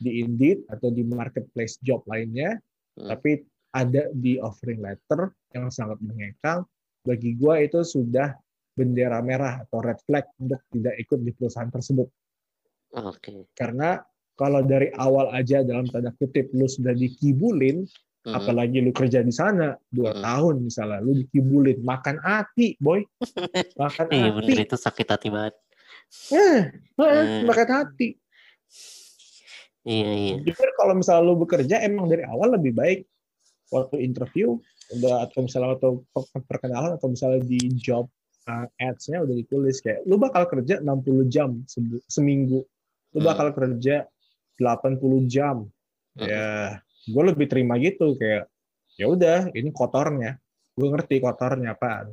di 0.00 0.24
Indeed 0.24 0.64
atau 0.72 0.88
di 0.88 1.04
marketplace 1.04 1.76
job 1.84 2.00
lainnya, 2.08 2.56
Hmm. 2.96 3.12
tapi 3.12 3.44
ada 3.74 4.08
di 4.14 4.38
offering 4.38 4.80
letter 4.80 5.34
yang 5.52 5.68
sangat 5.68 5.98
mengekang, 6.00 6.64
bagi 7.04 7.34
gua 7.36 7.60
itu 7.60 7.82
sudah 7.84 8.32
bendera 8.74 9.20
merah 9.22 9.62
atau 9.66 9.82
red 9.84 10.00
flag 10.02 10.26
untuk 10.40 10.62
tidak 10.72 10.94
ikut 10.98 11.20
di 11.22 11.30
perusahaan 11.30 11.70
tersebut. 11.70 12.08
Oke. 12.94 13.50
Karena 13.54 14.02
kalau 14.34 14.66
dari 14.66 14.90
awal 14.98 15.30
aja 15.30 15.62
dalam 15.62 15.86
tanda 15.86 16.10
kutip 16.14 16.50
lu 16.54 16.66
sudah 16.66 16.94
dikibulin, 16.94 17.86
Hmm. 18.24 18.34
apalagi 18.34 18.80
lu 18.80 18.88
kerja 18.88 19.20
di 19.20 19.28
sana 19.28 19.76
dua 19.92 20.16
Hmm. 20.16 20.24
tahun 20.24 20.54
misalnya, 20.64 21.04
lu 21.04 21.12
dikibulin 21.12 21.84
makan 21.84 22.16
hati, 22.18 22.72
boy, 22.80 23.04
makan 23.82 24.06
Iya 24.08 24.32
hati, 24.32 24.36
bener 24.40 24.58
itu 24.64 24.76
sakit 24.80 25.06
hati 25.06 25.28
banget. 25.28 25.54
eh, 26.32 26.72
eh, 26.72 27.04
Hmm. 27.04 27.44
makan 27.44 27.68
hati. 27.68 28.16
Iya 29.84 30.10
iya. 30.16 30.34
Jujur 30.40 30.68
kalau 30.80 30.96
misalnya 30.96 31.28
lu 31.28 31.36
bekerja 31.36 31.84
emang 31.84 32.08
dari 32.08 32.24
awal 32.24 32.56
lebih 32.56 32.72
baik 32.72 33.04
waktu 33.68 34.00
interview 34.00 34.56
udah 34.96 35.28
atau 35.28 35.44
misalnya 35.44 35.76
atau 35.76 36.00
perkenalan 36.48 36.96
atau 36.96 37.12
misalnya 37.12 37.44
di 37.44 37.60
job 37.76 38.08
uh, 38.48 38.64
ads-nya 38.80 39.20
udah 39.20 39.36
ditulis 39.36 39.84
kayak 39.84 40.00
lu 40.08 40.16
bakal 40.16 40.48
kerja 40.48 40.80
60 40.80 41.28
jam 41.28 41.60
seminggu. 42.08 42.64
Lu 43.12 43.18
Hmm. 43.20 43.28
bakal 43.28 43.52
kerja 43.52 44.08
80 44.56 45.28
jam. 45.28 45.68
Hmm. 46.16 46.24
Ya, 46.24 46.80
gue 47.04 47.22
lebih 47.24 47.46
terima 47.48 47.76
gitu 47.76 48.16
kayak 48.16 48.48
ya 48.96 49.06
udah 49.10 49.52
ini 49.52 49.70
kotornya. 49.74 50.38
Gue 50.74 50.88
ngerti 50.90 51.22
kotornya 51.22 51.76
apa. 51.76 52.10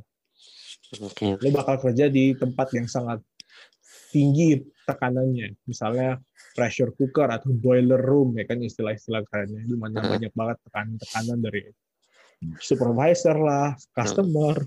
Oke. 1.02 1.40
Lu 1.40 1.48
bakal 1.50 1.80
kerja 1.80 2.06
di 2.12 2.36
tempat 2.36 2.70
yang 2.76 2.86
sangat 2.86 3.24
tinggi 4.12 4.60
tekanannya. 4.84 5.56
Misalnya 5.64 6.20
pressure 6.52 6.92
cooker 6.92 7.32
atau 7.32 7.48
boiler 7.50 7.98
room 7.98 8.36
ya 8.36 8.44
kan 8.44 8.60
istilah-istilah 8.60 9.24
kerennya 9.24 9.64
di 9.64 9.76
mana 9.78 10.04
Hmm. 10.04 10.12
banyak 10.12 10.32
banget 10.36 10.56
tekanan-tekanan 10.68 11.38
dari 11.40 11.62
supervisor 12.60 13.38
lah, 13.38 13.72
customer, 13.94 14.66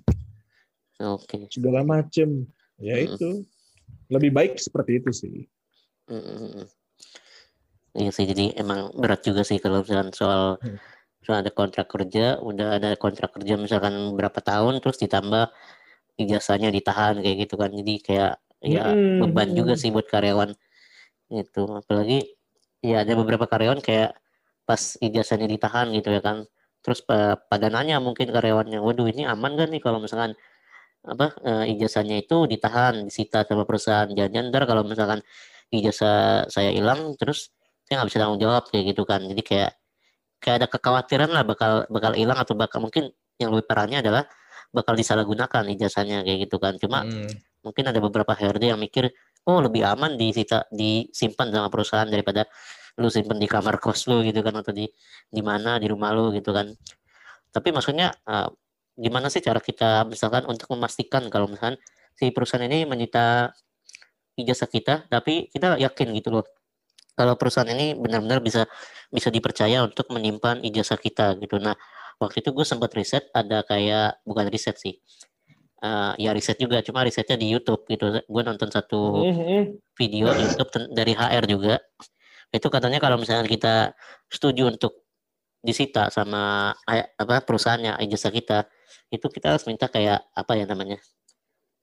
Oke. 1.04 1.46
segala 1.52 1.86
macem. 1.86 2.48
Ya 2.82 2.98
Hmm. 2.98 3.06
itu 3.14 3.30
lebih 4.10 4.32
baik 4.34 4.58
seperti 4.58 5.04
itu 5.04 5.12
sih. 5.14 5.38
Iya 7.96 8.10
sih, 8.16 8.26
jadi 8.32 8.44
emang 8.62 8.92
berat 9.02 9.22
juga 9.28 9.42
sih 9.50 9.58
kalau 9.64 9.78
misalkan 9.84 10.12
soal 10.12 10.44
Hmm. 10.62 10.78
soal 11.26 11.38
ada 11.44 11.52
kontrak 11.60 11.88
kerja, 11.94 12.40
udah 12.50 12.68
ada 12.78 12.90
kontrak 13.04 13.32
kerja 13.36 13.54
misalkan 13.66 13.96
berapa 14.18 14.40
tahun, 14.44 14.74
terus 14.84 14.98
ditambah 15.04 15.46
ijazahnya 16.22 16.70
ditahan 16.78 17.16
kayak 17.24 17.38
gitu 17.48 17.56
kan, 17.62 17.72
jadi 17.74 17.94
kayak 18.08 18.32
ya 18.64 18.86
Mm-mm, 18.86 19.16
beban 19.20 19.50
juga 19.60 19.74
mm-mm. 19.74 19.82
sih 19.82 19.90
buat 19.96 20.08
karyawan 20.14 20.52
itu, 21.34 21.64
apalagi 21.82 22.20
ya 22.86 23.04
ada 23.06 23.14
beberapa 23.20 23.46
karyawan 23.50 23.82
kayak 23.84 24.18
pas 24.70 24.82
ijazahnya 25.02 25.48
ditahan 25.52 25.88
gitu 25.98 26.10
ya 26.16 26.22
kan, 26.24 26.38
terus 26.86 27.02
pa- 27.08 27.38
pada 27.52 27.68
nanya 27.74 27.98
mungkin 28.04 28.30
karyawannya, 28.36 28.80
waduh 28.84 29.08
ini 29.12 29.24
aman 29.30 29.56
gak 29.60 29.70
nih 29.74 29.82
kalau 29.86 30.00
misalkan 30.04 30.34
apa 31.06 31.28
eh, 31.46 31.66
ijazahnya 31.78 32.18
itu 32.24 32.50
ditahan, 32.50 33.06
disita 33.08 33.46
sama 33.46 33.64
perusahaan, 33.70 34.10
jangan 34.12 34.50
ntar 34.52 34.64
kalau 34.70 34.84
misalkan 34.88 35.22
ijazah 35.74 36.46
saya 36.50 36.72
hilang 36.74 37.14
terus 37.20 37.54
saya 37.86 38.02
nggak 38.02 38.10
bisa 38.10 38.20
tanggung 38.22 38.42
jawab 38.42 38.64
kayak 38.70 38.84
gitu 38.94 39.04
kan. 39.06 39.22
Jadi 39.24 39.42
kayak 39.46 39.72
kayak 40.42 40.56
ada 40.62 40.68
kekhawatiran 40.70 41.30
lah 41.32 41.44
bakal 41.46 41.86
bakal 41.90 42.12
hilang 42.18 42.38
atau 42.42 42.58
bakal 42.58 42.82
mungkin 42.82 43.14
yang 43.38 43.54
lebih 43.54 43.66
parahnya 43.70 44.02
adalah 44.02 44.26
bakal 44.74 44.94
disalahgunakan 44.98 45.64
ijazahnya 45.78 46.26
kayak 46.26 46.50
gitu 46.50 46.58
kan. 46.60 46.76
Cuma 46.82 47.06
Mm. 47.06 47.32
mungkin 47.66 47.84
ada 47.90 47.98
beberapa 47.98 48.34
HRD 48.34 48.74
yang 48.74 48.82
mikir 48.82 49.10
oh 49.46 49.62
lebih 49.62 49.86
aman 49.86 50.18
disita 50.18 50.66
disimpan 50.74 51.50
sama 51.54 51.70
perusahaan 51.70 52.10
daripada 52.10 52.46
lu 52.98 53.10
simpen 53.10 53.38
di 53.38 53.48
kamar 53.50 53.78
kos 53.82 54.08
lu 54.10 54.22
gitu 54.26 54.40
kan 54.46 54.56
atau 54.56 54.72
di 54.72 54.88
di 55.30 55.42
mana 55.44 55.78
di 55.78 55.88
rumah 55.90 56.14
lu 56.14 56.34
gitu 56.34 56.52
kan. 56.54 56.74
Tapi 57.54 57.70
maksudnya 57.72 58.12
eh, 58.26 58.50
gimana 58.96 59.28
sih 59.28 59.44
cara 59.44 59.60
kita 59.60 60.08
misalkan 60.08 60.48
untuk 60.48 60.72
memastikan 60.74 61.28
kalau 61.28 61.52
misalkan 61.52 61.76
si 62.16 62.32
perusahaan 62.32 62.64
ini 62.64 62.88
menyita 62.88 63.52
ijazah 64.40 64.72
kita 64.72 65.08
tapi 65.12 65.52
kita 65.52 65.76
yakin 65.80 66.16
gitu 66.16 66.32
loh 66.32 66.46
kalau 67.16 67.40
perusahaan 67.40 67.68
ini 67.72 67.96
benar-benar 67.96 68.44
bisa 68.44 68.68
bisa 69.10 69.32
dipercaya 69.32 69.82
untuk 69.82 70.12
menyimpan 70.12 70.62
ijazah 70.62 71.00
kita 71.00 71.40
gitu. 71.40 71.58
Nah 71.58 71.74
waktu 72.20 72.44
itu 72.44 72.52
gue 72.52 72.66
sempat 72.68 72.92
riset 72.96 73.32
ada 73.32 73.64
kayak 73.64 74.20
bukan 74.28 74.48
riset 74.52 74.76
sih 74.80 75.00
Eh, 75.86 76.14
ya 76.26 76.32
riset 76.34 76.58
juga 76.58 76.82
cuma 76.82 77.06
risetnya 77.06 77.38
di 77.38 77.52
YouTube 77.52 77.86
gitu. 77.86 78.10
Gue 78.26 78.42
nonton 78.42 78.72
satu 78.74 79.22
Mm-mm. 79.22 79.78
video 79.94 80.34
YouTube 80.34 80.72
dari 80.96 81.14
HR 81.14 81.46
juga. 81.46 81.78
Itu 82.50 82.72
katanya 82.74 82.98
kalau 82.98 83.22
misalnya 83.22 83.46
kita 83.46 83.94
setuju 84.26 84.72
untuk 84.74 85.06
disita 85.62 86.10
sama 86.10 86.74
apa 86.90 87.42
perusahaannya 87.42 88.02
ijazah 88.06 88.30
kita 88.34 88.70
itu 89.10 89.26
kita 89.30 89.54
harus 89.58 89.66
minta 89.66 89.90
kayak 89.90 90.30
apa 90.30 90.54
ya 90.54 90.70
namanya 90.70 91.02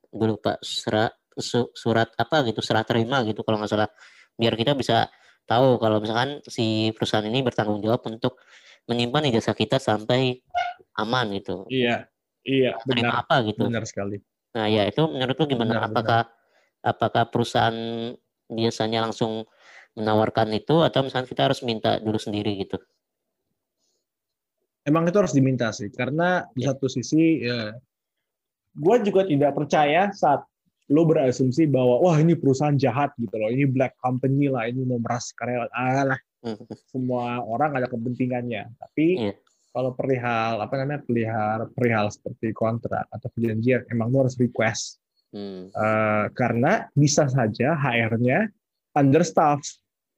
gue 0.07 0.27
lupa 0.31 0.55
surat 0.63 1.11
su- 1.35 1.71
surat 1.75 2.11
apa 2.15 2.47
gitu 2.47 2.63
serah 2.63 2.87
terima 2.87 3.23
gitu 3.23 3.47
kalau 3.47 3.63
nggak 3.63 3.71
salah. 3.71 3.91
Biar 4.35 4.57
kita 4.59 4.75
bisa 4.75 5.07
tahu 5.49 5.79
kalau 5.83 5.99
misalkan 6.03 6.41
si 6.47 6.91
perusahaan 6.95 7.27
ini 7.27 7.43
bertanggung 7.43 7.83
jawab 7.83 8.03
untuk 8.09 8.39
menyimpan 8.87 9.31
ijazah 9.31 9.55
kita 9.55 9.79
sampai 9.79 10.43
aman 10.99 11.31
gitu. 11.39 11.67
Iya, 11.71 12.07
iya, 12.43 12.77
Terima 12.83 13.15
benar, 13.15 13.23
apa 13.27 13.37
gitu. 13.47 13.63
benar 13.71 13.85
sekali. 13.87 14.19
Nah, 14.53 14.67
ya 14.69 14.85
itu 14.85 15.01
menurut 15.09 15.37
lu 15.39 15.47
gimana? 15.49 15.81
Benar, 15.81 15.89
apakah 15.89 16.21
apakah 16.83 17.23
perusahaan 17.31 17.77
biasanya 18.53 19.09
langsung 19.09 19.47
menawarkan 19.97 20.53
itu 20.57 20.83
atau 20.85 21.05
misalnya 21.07 21.29
kita 21.29 21.43
harus 21.49 21.61
minta 21.65 21.97
dulu 22.03 22.19
sendiri 22.21 22.53
gitu? 22.61 22.77
Emang 24.83 25.07
itu 25.07 25.15
harus 25.15 25.31
diminta 25.31 25.71
sih, 25.71 25.95
karena 25.95 26.43
di 26.59 26.67
Ya. 26.67 26.75
satu 26.75 26.91
sisi, 26.91 27.39
ya, 27.39 27.71
gue 28.75 28.97
juga 29.07 29.23
tidak 29.31 29.55
percaya 29.55 30.11
saat 30.11 30.43
lo 30.93 31.09
berasumsi 31.09 31.65
bahwa 31.65 32.05
wah 32.05 32.17
ini 32.21 32.37
perusahaan 32.37 32.77
jahat 32.77 33.17
gitu 33.17 33.33
loh, 33.41 33.49
ini 33.49 33.65
black 33.65 33.97
company 33.97 34.53
lah, 34.53 34.69
ini 34.69 34.85
mau 34.85 35.01
meras 35.01 35.33
karyawan, 35.33 35.73
alah 35.73 36.21
Hmm. 36.43 36.59
semua 36.91 37.39
orang 37.47 37.79
ada 37.79 37.87
kepentingannya. 37.87 38.75
Tapi 38.75 39.31
Iya. 39.31 39.35
kalau 39.71 39.95
perihal 39.95 40.59
apa 40.59 40.75
namanya 40.75 41.01
perihal 41.07 41.71
perihal 41.71 42.11
seperti 42.11 42.51
kontrak 42.51 43.07
atau 43.09 43.31
perjanjian, 43.31 43.87
emang 43.89 44.11
lo 44.11 44.27
harus 44.27 44.37
request 44.37 45.03
Hmm. 45.33 45.73
Eh, 45.73 46.27
karena 46.37 46.93
bisa 46.93 47.25
saja 47.25 47.73
HR-nya 47.73 48.53
understaff, 48.93 49.65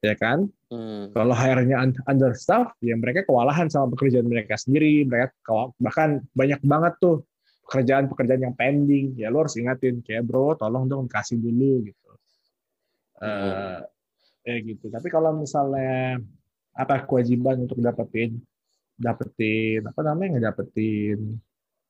ya 0.03 0.11
kan? 0.19 0.43
Hmm. 0.67 1.15
Kalau 1.15 1.31
HR-nya 1.31 1.79
un- 1.87 2.03
understaff, 2.03 2.75
ya 2.83 2.99
mereka 2.99 3.23
kewalahan 3.23 3.71
sama 3.71 3.95
pekerjaan 3.95 4.27
mereka 4.27 4.59
sendiri, 4.59 5.07
mereka 5.07 5.39
bahkan 5.79 6.19
banyak 6.35 6.59
banget 6.67 6.99
tuh 6.99 7.23
pekerjaan-pekerjaan 7.65 8.41
yang 8.45 8.55
pending. 8.55 9.17
Ya 9.17 9.33
lo 9.33 9.43
harus 9.43 9.57
ingatin, 9.57 9.99
kayak 10.05 10.23
bro, 10.23 10.53
tolong 10.55 10.85
dong 10.85 11.09
kasih 11.09 11.41
dulu 11.41 11.85
gitu. 11.85 12.09
Eh, 13.21 13.79
ya 14.45 14.55
gitu. 14.61 14.85
Tapi 14.91 15.07
kalau 15.09 15.33
misalnya 15.33 16.19
apa 16.75 17.07
kewajiban 17.07 17.63
untuk 17.63 17.79
dapetin 17.79 18.35
dapetin 18.95 19.83
apa 19.87 20.01
namanya 20.03 20.39
ngedapetin 20.39 21.19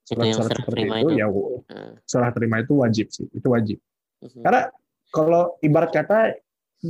yang 0.09 0.37
surat-surat 0.37 0.57
seperti 0.61 0.81
itu, 0.85 1.07
itu. 1.09 1.17
ya 1.17 1.27
Hmm. 1.29 1.93
serah 2.05 2.31
terima 2.33 2.61
itu 2.61 2.73
wajib 2.77 3.07
sih, 3.09 3.25
itu 3.29 3.47
wajib. 3.49 3.77
Mhm. 4.21 4.41
Karena 4.45 4.61
kalau 5.09 5.57
ibarat 5.61 5.89
kata 5.93 6.37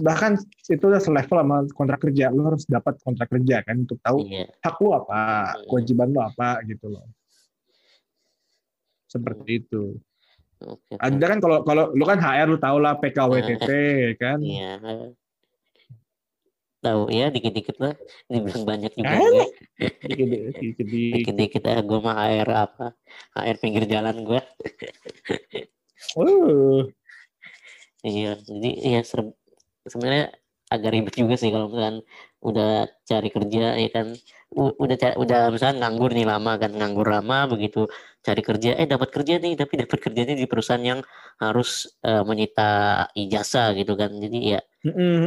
bahkan 0.03 0.35
itu 0.67 0.83
udah 0.83 0.99
selevel 0.99 1.39
sama 1.39 1.57
kontrak 1.71 2.03
kerja, 2.03 2.27
lo 2.31 2.51
harus 2.51 2.67
dapat 2.67 2.99
kontrak 2.99 3.31
kerja 3.31 3.63
kan 3.63 3.87
untuk 3.87 3.99
tahu 4.03 4.27
Iya. 4.27 4.51
hak 4.59 4.75
lo 4.83 4.89
apa, 4.99 5.19
Hmm. 5.55 5.63
kewajiban 5.71 6.11
lo 6.11 6.19
apa 6.27 6.59
gitu 6.67 6.91
loh. 6.91 7.07
Seperti 9.15 9.63
itu. 9.63 9.95
Oke. 10.59 10.91
oke. 10.91 10.99
Ada 10.99 11.25
kan 11.31 11.39
kalau 11.39 11.57
kalau 11.63 11.83
lu 11.95 12.03
kan 12.03 12.19
HR 12.19 12.47
lu 12.51 12.59
tau 12.59 12.75
lah 12.83 12.99
PKWTT 12.99 13.69
kan. 14.19 14.39
Iya. 14.43 14.75
Tahu 16.83 17.09
ya 17.09 17.31
dikit-dikit 17.31 17.79
lah. 17.79 17.95
Dibilang 18.27 18.63
banyak 18.67 18.91
juga 18.93 19.09
Eh? 19.09 19.19
gue. 19.19 19.47
Dikit- 20.05 20.29
dikit- 20.59 20.87
dikit. 20.91 21.15
Dikit-dikit 21.15 21.63
ah 21.65 21.79
gue 21.79 21.99
mah 22.03 22.15
HR 22.19 22.49
apa? 22.51 22.87
HR 23.33 23.57
pinggir 23.57 23.83
jalan 23.87 24.21
gue. 24.21 24.41
Uh, 26.13 26.85
Iya, 28.05 28.37
jadi 28.37 28.69
ya 28.85 29.01
sebenarnya 29.81 30.29
agak 30.69 30.93
ribet 30.93 31.17
juga 31.17 31.33
sih 31.41 31.49
kalau 31.49 31.73
misalkan 31.73 32.05
udah 32.37 32.85
cari 33.01 33.33
kerja 33.33 33.81
ya 33.81 33.89
kan 33.89 34.13
udah 34.55 35.19
udah 35.19 35.41
misalkan 35.51 35.83
nganggur 35.83 36.15
nih 36.15 36.23
lama 36.23 36.55
kan 36.55 36.71
nganggur 36.71 37.07
lama 37.11 37.43
begitu 37.51 37.91
cari 38.23 38.41
kerja 38.41 38.79
eh 38.79 38.87
dapat 38.87 39.11
kerja 39.11 39.37
nih 39.37 39.53
tapi 39.61 39.73
dapat 39.83 39.99
kerjanya 39.99 40.35
di 40.39 40.47
perusahaan 40.47 40.81
yang 40.81 40.99
harus 41.43 41.91
eh, 42.01 42.23
menyita 42.23 42.71
ijazah 43.13 43.75
gitu 43.75 43.93
kan. 43.99 44.15
Jadi 44.15 44.55
ya 44.55 44.59
mm, 44.87 45.23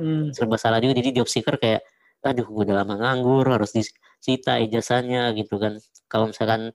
mm, 0.00 0.20
serba 0.32 0.56
salah 0.56 0.80
juga. 0.80 0.96
Jadi 0.98 1.20
job 1.20 1.28
seeker 1.28 1.60
kayak 1.60 1.84
aduh 2.20 2.44
gue 2.44 2.62
udah 2.68 2.84
lama 2.84 2.94
nganggur 3.00 3.48
harus 3.48 3.72
disita 3.76 4.56
ijazahnya 4.58 5.36
gitu 5.36 5.60
kan. 5.60 5.76
Kalau 6.08 6.32
misalkan 6.32 6.72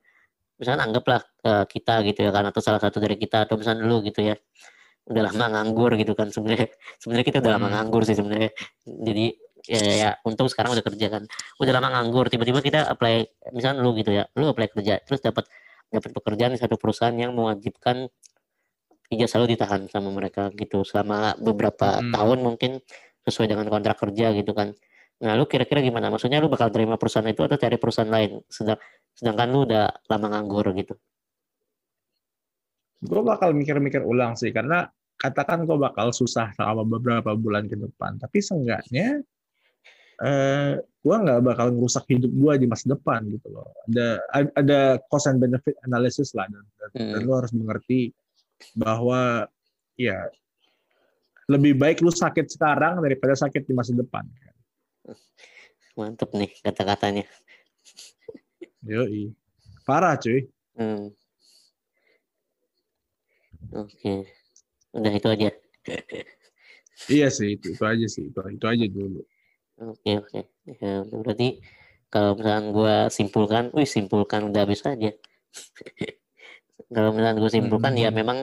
misalkan 0.62 0.82
anggaplah 0.86 1.22
eh, 1.44 1.66
kita 1.66 2.06
gitu 2.06 2.20
ya 2.30 2.32
kan 2.32 2.46
atau 2.50 2.62
salah 2.62 2.80
satu 2.80 3.02
dari 3.02 3.18
kita 3.18 3.50
atau 3.50 3.58
misalkan 3.58 3.84
lu 3.84 4.00
gitu 4.06 4.22
ya 4.22 4.38
udah 5.10 5.24
lama 5.34 5.46
nganggur 5.58 5.98
gitu 5.98 6.14
kan. 6.14 6.30
Sebenarnya 6.30 6.70
sebenarnya 7.02 7.26
kita 7.26 7.38
udah 7.42 7.54
lama 7.58 7.68
nganggur 7.74 8.06
sih 8.06 8.14
sebenarnya. 8.14 8.54
Jadi 8.86 9.45
ya, 9.70 9.82
ya 9.82 10.10
untung 10.26 10.48
sekarang 10.50 10.74
udah 10.74 10.86
kerja 10.86 11.08
kan. 11.10 11.24
Udah 11.62 11.74
lama 11.76 11.94
nganggur. 11.98 12.30
Tiba-tiba 12.30 12.62
kita 12.62 12.90
apply 12.90 13.28
misalkan 13.54 13.82
lu 13.82 13.94
gitu 13.98 14.12
ya. 14.14 14.26
Lu 14.38 14.50
apply 14.50 14.72
kerja 14.74 15.02
terus 15.04 15.22
dapat 15.22 15.46
dapat 15.90 16.12
pekerjaan 16.12 16.54
di 16.54 16.60
satu 16.60 16.76
perusahaan 16.76 17.14
yang 17.14 17.34
mewajibkan 17.34 18.10
ijazah 19.14 19.38
lu 19.38 19.48
ditahan 19.50 19.86
sama 19.90 20.10
mereka 20.10 20.50
gitu 20.58 20.82
selama 20.82 21.38
beberapa 21.38 22.02
Hmm. 22.02 22.10
tahun 22.10 22.40
mungkin 22.42 22.82
sesuai 23.26 23.50
dengan 23.50 23.70
kontrak 23.70 23.98
kerja 24.02 24.34
gitu 24.34 24.54
kan. 24.58 24.74
Nah 25.22 25.34
lu 25.38 25.46
kira-kira 25.46 25.80
gimana? 25.80 26.10
Maksudnya 26.10 26.42
lu 26.42 26.50
bakal 26.50 26.74
terima 26.74 26.98
perusahaan 26.98 27.26
itu 27.30 27.42
atau 27.46 27.58
cari 27.58 27.78
perusahaan 27.78 28.10
lain? 28.10 28.42
Sedang 28.50 28.82
sedangkan 29.16 29.48
lu 29.54 29.60
udah 29.70 29.86
lama 30.10 30.28
nganggur 30.36 30.66
gitu. 30.76 30.94
Gue 33.06 33.22
bakal 33.22 33.54
mikir-mikir 33.54 34.02
ulang 34.02 34.34
sih. 34.34 34.50
Karena 34.50 34.90
katakan 35.16 35.64
gue 35.64 35.78
bakal 35.78 36.12
susah 36.12 36.52
selama 36.58 36.84
beberapa 36.98 37.38
bulan 37.38 37.70
ke 37.70 37.78
depan, 37.80 38.20
tapi 38.20 38.44
seenggaknya 38.44 39.24
eh 40.24 40.80
gue 40.80 41.16
nggak 41.16 41.40
bakal 41.44 41.76
ngerusak 41.76 42.06
hidup 42.08 42.32
gue 42.32 42.54
di 42.62 42.68
masa 42.70 42.86
depan 42.96 43.26
gitu 43.30 43.48
loh. 43.52 43.68
Ada 43.92 44.08
ada 44.56 44.80
cost 45.12 45.28
and 45.28 45.40
benefit 45.44 45.76
analysis 45.84 46.32
lah 46.38 46.48
dan, 46.48 46.64
dan, 46.80 46.90
Hmm. 46.96 47.12
dan 47.12 47.20
lu 47.28 47.34
harus 47.36 47.52
mengerti 47.52 48.16
bahwa 48.78 49.50
ya 50.00 50.28
lebih 51.52 51.76
baik 51.78 52.00
lu 52.02 52.10
sakit 52.10 52.48
sekarang 52.48 53.04
daripada 53.04 53.36
sakit 53.36 53.68
di 53.68 53.74
masa 53.76 53.92
depan. 53.94 54.26
mantep 55.96 56.28
nih 56.36 56.52
kata-katanya 56.60 57.24
Yoi. 58.86 59.34
Parah 59.86 60.18
cuy. 60.22 60.46
Hmm. 60.78 61.10
Oke. 63.74 64.30
Udah 64.94 65.14
itu 65.14 65.28
aja. 65.30 65.50
Iya 67.10 67.28
sih, 67.34 67.58
itu, 67.58 67.74
itu 67.74 67.84
aja 67.86 68.06
sih. 68.06 68.30
Itu, 68.30 68.40
itu 68.46 68.66
aja 68.66 68.86
dulu. 68.86 69.26
Oke, 69.76 70.12
oke. 70.24 70.40
Ya, 70.80 71.04
berarti 71.04 71.60
kalau 72.08 72.32
misalkan 72.40 72.66
gua 72.72 72.96
simpulkan, 73.12 73.64
wih 73.76 73.88
simpulkan 73.88 74.48
udah 74.50 74.62
habis 74.64 74.82
aja. 74.88 75.12
kalau 76.96 77.10
misalkan 77.16 77.38
gue 77.42 77.52
simpulkan 77.52 77.94
ya 77.98 78.10
Hmm. 78.12 78.18
memang 78.20 78.40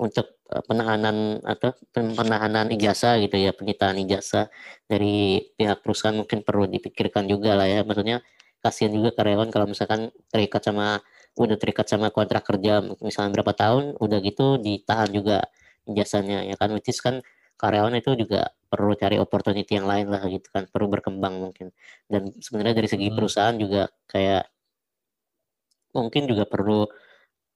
untuk 0.00 0.40
eh, 0.50 0.64
penahanan 0.66 1.42
atau 1.44 1.74
pen- 1.94 2.16
penahanan 2.16 2.66
ijazah 2.74 3.20
gitu 3.22 3.36
ya, 3.38 3.52
penyitaan 3.54 3.98
ijazah 4.06 4.48
dari 4.90 5.44
pihak 5.58 5.82
perusahaan 5.84 6.16
mungkin 6.16 6.42
perlu 6.46 6.66
dipikirkan 6.70 7.26
juga 7.30 7.54
lah 7.58 7.68
ya. 7.70 7.82
Maksudnya 7.86 8.24
kasihan 8.64 8.92
juga 8.94 9.14
karyawan 9.16 9.48
kalau 9.54 9.66
misalkan 9.70 10.10
terikat 10.32 10.62
sama 10.66 11.00
udah 11.38 11.56
terikat 11.56 11.86
sama 11.88 12.10
kontrak 12.12 12.42
kerja 12.44 12.82
misalnya 13.00 13.32
berapa 13.40 13.54
tahun 13.54 13.96
udah 14.02 14.18
gitu 14.20 14.58
ditahan 14.60 15.08
juga 15.14 15.46
ijazahnya 15.88 16.44
ya 16.44 16.56
kan 16.60 16.74
which 16.74 16.90
is 16.90 16.98
kan 17.00 17.22
karyawan 17.60 17.92
itu 18.00 18.16
juga 18.16 18.48
perlu 18.72 18.96
cari 18.96 19.20
opportunity 19.20 19.76
yang 19.76 19.84
lain 19.84 20.08
lah 20.08 20.24
gitu 20.32 20.48
kan 20.48 20.64
perlu 20.72 20.88
berkembang 20.88 21.36
mungkin 21.36 21.76
dan 22.08 22.32
sebenarnya 22.40 22.80
dari 22.80 22.88
segi 22.88 23.12
Hmm. 23.12 23.16
perusahaan 23.20 23.56
juga 23.60 23.92
kayak 24.08 24.48
mungkin 25.92 26.24
juga 26.30 26.46
perlu 26.48 26.86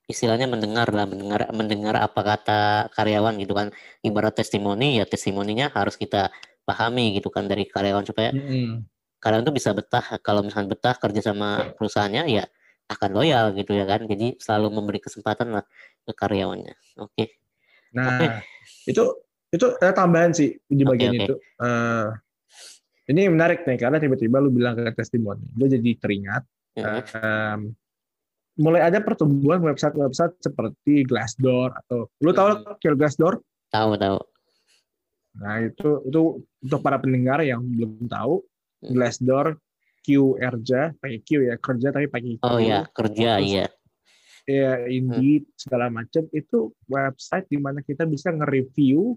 istilahnya 0.05 0.45
mendengar 0.51 0.93
lah 0.93 1.09
mendengar 1.09 1.49
mendengar 1.57 1.97
apa 1.97 2.21
kata 2.21 2.63
karyawan 2.93 3.41
gitu 3.41 3.57
kan 3.57 3.73
ibarat 4.05 4.37
testimoni 4.37 5.01
ya 5.01 5.09
testimoninya 5.09 5.73
harus 5.73 5.97
kita 5.97 6.29
pahami 6.69 7.17
gitu 7.17 7.33
kan 7.33 7.49
dari 7.49 7.65
karyawan 7.65 8.05
supaya 8.05 8.35
Mm-mm. 8.37 8.85
karyawan 9.23 9.49
tuh 9.49 9.55
bisa 9.57 9.73
betah 9.73 10.21
kalau 10.21 10.45
misalnya 10.45 10.77
betah 10.77 10.95
kerja 11.01 11.33
sama 11.33 11.73
perusahaannya 11.73 12.23
ya 12.29 12.45
akan 12.93 13.11
loyal 13.17 13.57
gitu 13.57 13.73
ya 13.73 13.89
kan 13.89 14.05
jadi 14.05 14.37
selalu 14.37 14.77
memberi 14.77 15.01
kesempatan 15.01 15.57
lah 15.57 15.65
ke 16.05 16.13
karyawannya 16.13 16.77
oke 17.01 17.41
Nah, 17.95 18.11
Oke. 18.11 18.27
itu 18.91 19.03
itu 19.55 19.67
ada 19.79 19.95
tambahan 19.95 20.35
sih 20.35 20.59
di 20.67 20.83
bagian 20.83 21.15
oke. 21.15 21.23
itu. 21.23 21.35
Eh, 21.39 22.07
ini 23.05 23.29
menarik 23.29 23.63
nih 23.63 23.79
karena 23.79 24.03
tiba-tiba 24.03 24.41
lu 24.41 24.51
bilang 24.51 24.75
ke 24.75 24.91
testimoni, 24.91 25.45
gue 25.55 25.69
jadi 25.71 25.91
teringat. 25.97 26.43
Ya, 26.75 27.07
em, 27.23 27.71
mulai 28.57 28.83
ada 28.83 28.99
pertumbuhan 28.99 29.63
website-website 29.63 30.43
seperti 30.43 31.07
Glassdoor 31.07 31.71
atau 31.79 32.11
lu 32.19 32.31
tahu 32.31 32.49
Hmm. 32.57 32.75
Kill 32.79 32.99
Glassdoor? 32.99 33.39
tahu 33.69 33.95
tahu 33.95 34.19
Nah 35.35 35.59
itu 35.61 36.03
itu 36.07 36.21
untuk 36.63 36.81
para 36.81 36.99
pendengar 36.99 37.43
yang 37.43 37.63
belum 37.63 38.07
tahu 38.07 38.43
Hmm. 38.83 38.91
Glassdoor 38.95 39.59
QRJ 40.05 41.01
pakai 41.01 41.19
Q 41.23 41.29
ya 41.45 41.55
kerja 41.57 41.89
tapi 41.89 42.07
pakai 42.07 42.37
Q. 42.37 42.45
oh 42.45 42.61
ya 42.61 42.85
kerja 42.91 43.41
iya 43.41 43.67
ya 44.45 44.85
Indeed 44.85 45.49
segala 45.57 45.89
macam 45.89 46.29
itu 46.31 46.69
website 46.87 47.49
di 47.49 47.57
mana 47.57 47.81
kita 47.81 48.05
bisa 48.05 48.29
nge-review 48.29 49.17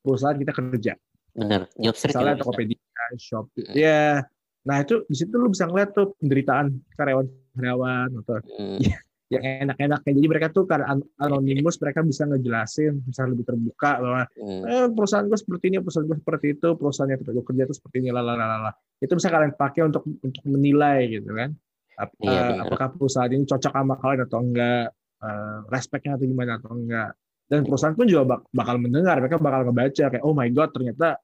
perusahaan 0.00 0.36
kita 0.36 0.52
kerja. 0.52 0.92
bener 1.32 1.70
job 1.76 1.94
street 1.94 2.14
Misalnya. 2.18 2.40
Tokopedia, 2.40 2.78
Shopee. 3.14 3.62
Hmm. 3.62 3.74
Ya. 3.74 4.26
Nah, 4.66 4.76
itu 4.82 5.06
di 5.06 5.14
situ 5.14 5.32
lu 5.32 5.48
bisa 5.48 5.64
ngeliat 5.64 5.94
tuh 5.94 6.12
penderitaan 6.18 6.66
karyawan-karyawan 6.92 8.08
atau 8.20 8.36
Hmm, 8.58 8.78
yang 9.32 9.44
enak-enaknya. 9.68 10.12
Jadi 10.18 10.26
mereka 10.26 10.48
tuh 10.48 10.64
karena 10.64 10.96
an- 10.96 11.08
anonimus 11.16 11.76
mereka 11.78 12.00
bisa 12.02 12.24
ngejelasin, 12.24 13.04
bisa 13.04 13.22
lebih 13.24 13.44
terbuka 13.44 14.00
bahwa 14.00 14.22
Hmm. 14.34 14.62
eh, 14.64 14.86
perusahaan 14.90 15.24
gue 15.24 15.38
seperti 15.38 15.64
ini, 15.70 15.76
perusahaan 15.78 16.06
gue 16.08 16.18
seperti 16.18 16.46
itu, 16.58 16.68
perusahaan 16.74 17.08
yang 17.08 17.20
tempat 17.22 17.32
gue 17.36 17.44
kerja 17.44 17.62
itu 17.64 17.74
seperti 17.76 17.96
ini, 18.02 18.08
lalalala. 18.10 18.70
Itu 18.98 19.12
bisa 19.14 19.28
kalian 19.28 19.52
pakai 19.54 19.82
untuk 19.84 20.02
untuk 20.04 20.42
menilai 20.44 21.06
gitu 21.12 21.30
kan. 21.32 21.54
Ap- 21.96 22.14
Iya, 22.18 22.30
eh, 22.30 22.48
benar. 22.50 22.64
apakah 22.66 22.88
perusahaan 22.94 23.30
ini 23.30 23.44
cocok 23.44 23.72
sama 23.72 23.94
kalian 23.96 24.20
atau 24.26 24.38
enggak, 24.42 24.84
eh, 25.22 25.58
respectnya 25.70 26.12
atau 26.16 26.26
gimana 26.26 26.52
atau 26.58 26.70
enggak. 26.74 27.10
Dan 27.48 27.64
perusahaan 27.64 27.96
pun 27.96 28.04
juga 28.04 28.36
bak- 28.36 28.46
bakal 28.52 28.76
mendengar, 28.76 29.16
mereka 29.18 29.40
bakal 29.40 29.64
ngebaca 29.64 30.04
kayak 30.12 30.24
oh 30.24 30.36
my 30.36 30.48
god 30.52 30.68
ternyata 30.70 31.16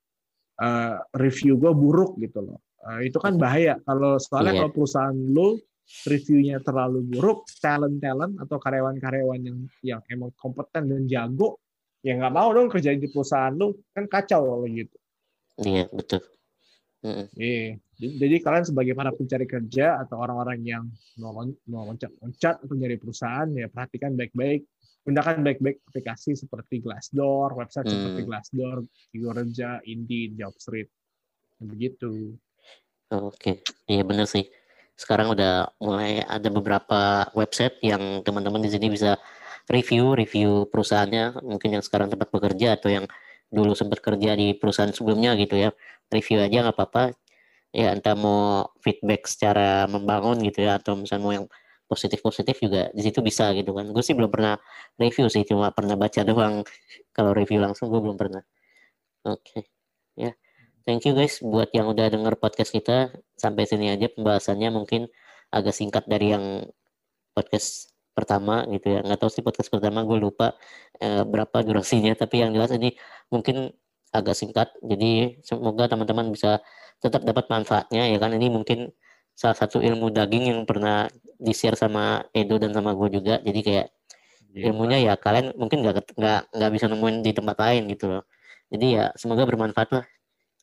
eh, 0.55 0.97
review 1.21 1.61
gue 1.61 1.73
buruk 1.77 2.17
gitu 2.19 2.41
loh. 2.41 2.59
Eh, 2.85 3.13
itu 3.13 3.19
kan 3.21 3.37
bahaya 3.37 3.77
kalau 3.85 4.17
soalnya 4.17 4.57
Iya. 4.57 4.61
kalau 4.65 4.73
perusahaan 4.73 5.17
lu 5.17 5.61
reviewnya 6.09 6.65
terlalu 6.65 7.05
buruk, 7.05 7.45
talent-talent 7.61 8.41
atau 8.41 8.57
karyawan-karyawan 8.57 9.41
yang 9.45 9.59
yang 9.85 10.01
emang 10.09 10.33
kompeten 10.33 10.89
dan 10.89 11.05
jago, 11.05 11.61
ya 12.01 12.17
nggak 12.17 12.33
mau 12.33 12.49
dong 12.57 12.73
kerjain 12.73 12.97
di 12.97 13.13
perusahaan 13.13 13.53
lu, 13.53 13.77
kan 13.93 14.09
kacau 14.09 14.49
kalau 14.49 14.67
gitu. 14.69 14.97
Iya, 15.61 15.93
betul. 15.93 16.25
Mm-mm. 17.05 17.27
Iya. 17.37 17.77
Jadi, 17.95 18.15
jadi 18.19 18.37
kalian 18.43 18.65
sebagai 18.67 18.95
para 18.97 19.15
pencari 19.15 19.47
kerja 19.47 20.03
atau 20.03 20.19
orang-orang 20.19 20.59
yang 20.67 20.85
mau 21.21 21.85
loncat-loncat 21.87 22.65
atau 22.65 22.75
nyari 22.75 22.97
perusahaan, 22.99 23.47
ya 23.55 23.69
perhatikan 23.71 24.17
baik-baik. 24.19 24.67
Gunakan 25.05 25.45
baik-baik 25.45 25.85
aplikasi 25.85 26.33
seperti 26.33 26.81
Glassdoor, 26.81 27.53
website 27.61 27.93
Hmm. 27.93 27.95
seperti 28.01 28.21
Glassdoor, 28.25 28.77
Kigoreja, 29.13 29.85
Indeed, 29.85 30.41
Jobstreet. 30.41 30.89
Begitu. 31.61 32.41
Oke, 33.13 33.61
iya 33.85 34.01
benar 34.01 34.25
sih. 34.25 34.49
Sekarang 34.97 35.37
udah 35.37 35.77
mulai 35.77 36.25
ada 36.25 36.49
beberapa 36.49 37.29
website 37.37 37.85
yang 37.85 38.25
teman-teman 38.25 38.65
di 38.65 38.73
sini 38.73 38.89
bisa 38.89 39.21
review, 39.69 40.17
review 40.17 40.65
perusahaannya, 40.73 41.45
mungkin 41.45 41.77
yang 41.77 41.85
sekarang 41.85 42.09
tempat 42.09 42.33
bekerja 42.33 42.81
atau 42.81 42.89
yang 42.89 43.07
dulu 43.53 43.77
sempat 43.77 44.01
kerja 44.01 44.35
di 44.35 44.57
perusahaan 44.57 44.91
sebelumnya 44.91 45.37
gitu 45.37 45.61
ya. 45.61 45.71
Review 46.09 46.41
aja 46.41 46.65
nggak 46.65 46.77
apa-apa. 46.81 47.13
Ya 47.75 47.93
entah 47.93 48.15
mau 48.15 48.71
feedback 48.81 49.27
secara 49.29 49.85
membangun 49.91 50.41
gitu 50.47 50.63
ya, 50.65 50.79
atau 50.79 50.95
misalnya 50.97 51.23
mau 51.23 51.35
yang 51.35 51.47
positif-positif 51.85 52.57
juga 52.65 52.89
di 52.97 53.03
situ 53.05 53.21
bisa 53.21 53.53
gitu 53.53 53.77
kan. 53.77 53.89
Gue 53.93 54.03
sih 54.05 54.17
belum 54.17 54.33
pernah 54.33 54.57
review 54.97 55.29
sih, 55.29 55.45
cuma 55.45 55.71
pernah 55.71 55.95
baca 55.99 56.21
doang. 56.25 56.65
Kalau 57.13 57.31
review 57.37 57.61
langsung 57.61 57.93
gue 57.93 58.01
belum 58.01 58.17
pernah. 58.17 58.43
Oke, 59.25 59.69
ya. 60.19 60.33
Thank 60.85 61.09
you 61.09 61.17
guys 61.17 61.41
buat 61.41 61.73
yang 61.73 61.89
udah 61.89 62.13
denger 62.13 62.37
podcast 62.37 62.69
kita. 62.73 63.09
Sampai 63.41 63.65
sini 63.65 63.89
aja 63.89 64.13
pembahasannya 64.13 64.69
mungkin 64.69 65.09
agak 65.49 65.73
singkat 65.73 66.05
dari 66.05 66.37
yang 66.37 66.69
podcast 67.33 67.97
pertama 68.13 68.69
gitu 68.69 68.93
ya. 68.93 69.01
Nggak 69.01 69.25
tahu 69.25 69.31
sih 69.33 69.41
podcast 69.41 69.73
pertama 69.73 70.05
gue 70.05 70.19
lupa 70.21 70.53
eh, 71.01 71.25
berapa 71.25 71.65
durasinya. 71.65 72.13
Tapi 72.13 72.45
yang 72.45 72.53
jelas 72.53 72.69
ini 72.77 72.93
mungkin 73.33 73.73
agak 74.13 74.37
singkat. 74.37 74.77
Jadi 74.85 75.41
semoga 75.41 75.89
teman-teman 75.89 76.29
bisa 76.31 76.61
tetap 77.01 77.25
dapat 77.25 77.49
manfaatnya 77.49 78.05
ya 78.13 78.19
kan. 78.21 78.37
Ini 78.37 78.53
mungkin 78.53 78.93
salah 79.35 79.59
satu 79.59 79.83
ilmu 79.83 80.15
daging 80.15 80.55
yang 80.55 80.61
pernah 80.63 81.11
di-share 81.43 81.75
sama 81.75 82.23
Edo 82.31 82.57
dan 82.57 82.71
sama 82.71 82.95
gue 82.95 83.19
juga. 83.19 83.43
Jadi 83.43 83.61
kayak 83.61 83.87
ilmunya 84.55 85.03
ya 85.03 85.15
kalian 85.19 85.51
mungkin 85.59 85.83
nggak 85.83 86.15
nggak 86.15 86.41
nggak 86.55 86.71
bisa 86.71 86.87
nemuin 86.87 87.27
di 87.27 87.31
tempat 87.35 87.57
lain 87.59 87.91
gitu 87.91 88.07
loh. 88.07 88.23
Jadi 88.71 88.87
ya 88.95 89.11
semoga 89.19 89.43
bermanfaat 89.43 89.91
lah. 89.91 90.05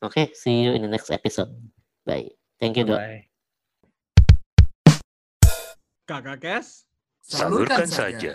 Oke, 0.02 0.32
see 0.34 0.66
you 0.66 0.72
in 0.74 0.82
the 0.82 0.90
next 0.90 1.12
episode. 1.12 1.52
Bye. 2.02 2.32
Thank 2.58 2.80
you, 2.80 2.88
Dok. 2.88 2.98
Bye. 2.98 3.30
Kakak 6.08 6.38
Kes. 6.42 6.90
Salurkan 7.22 7.86
saja. 7.86 8.34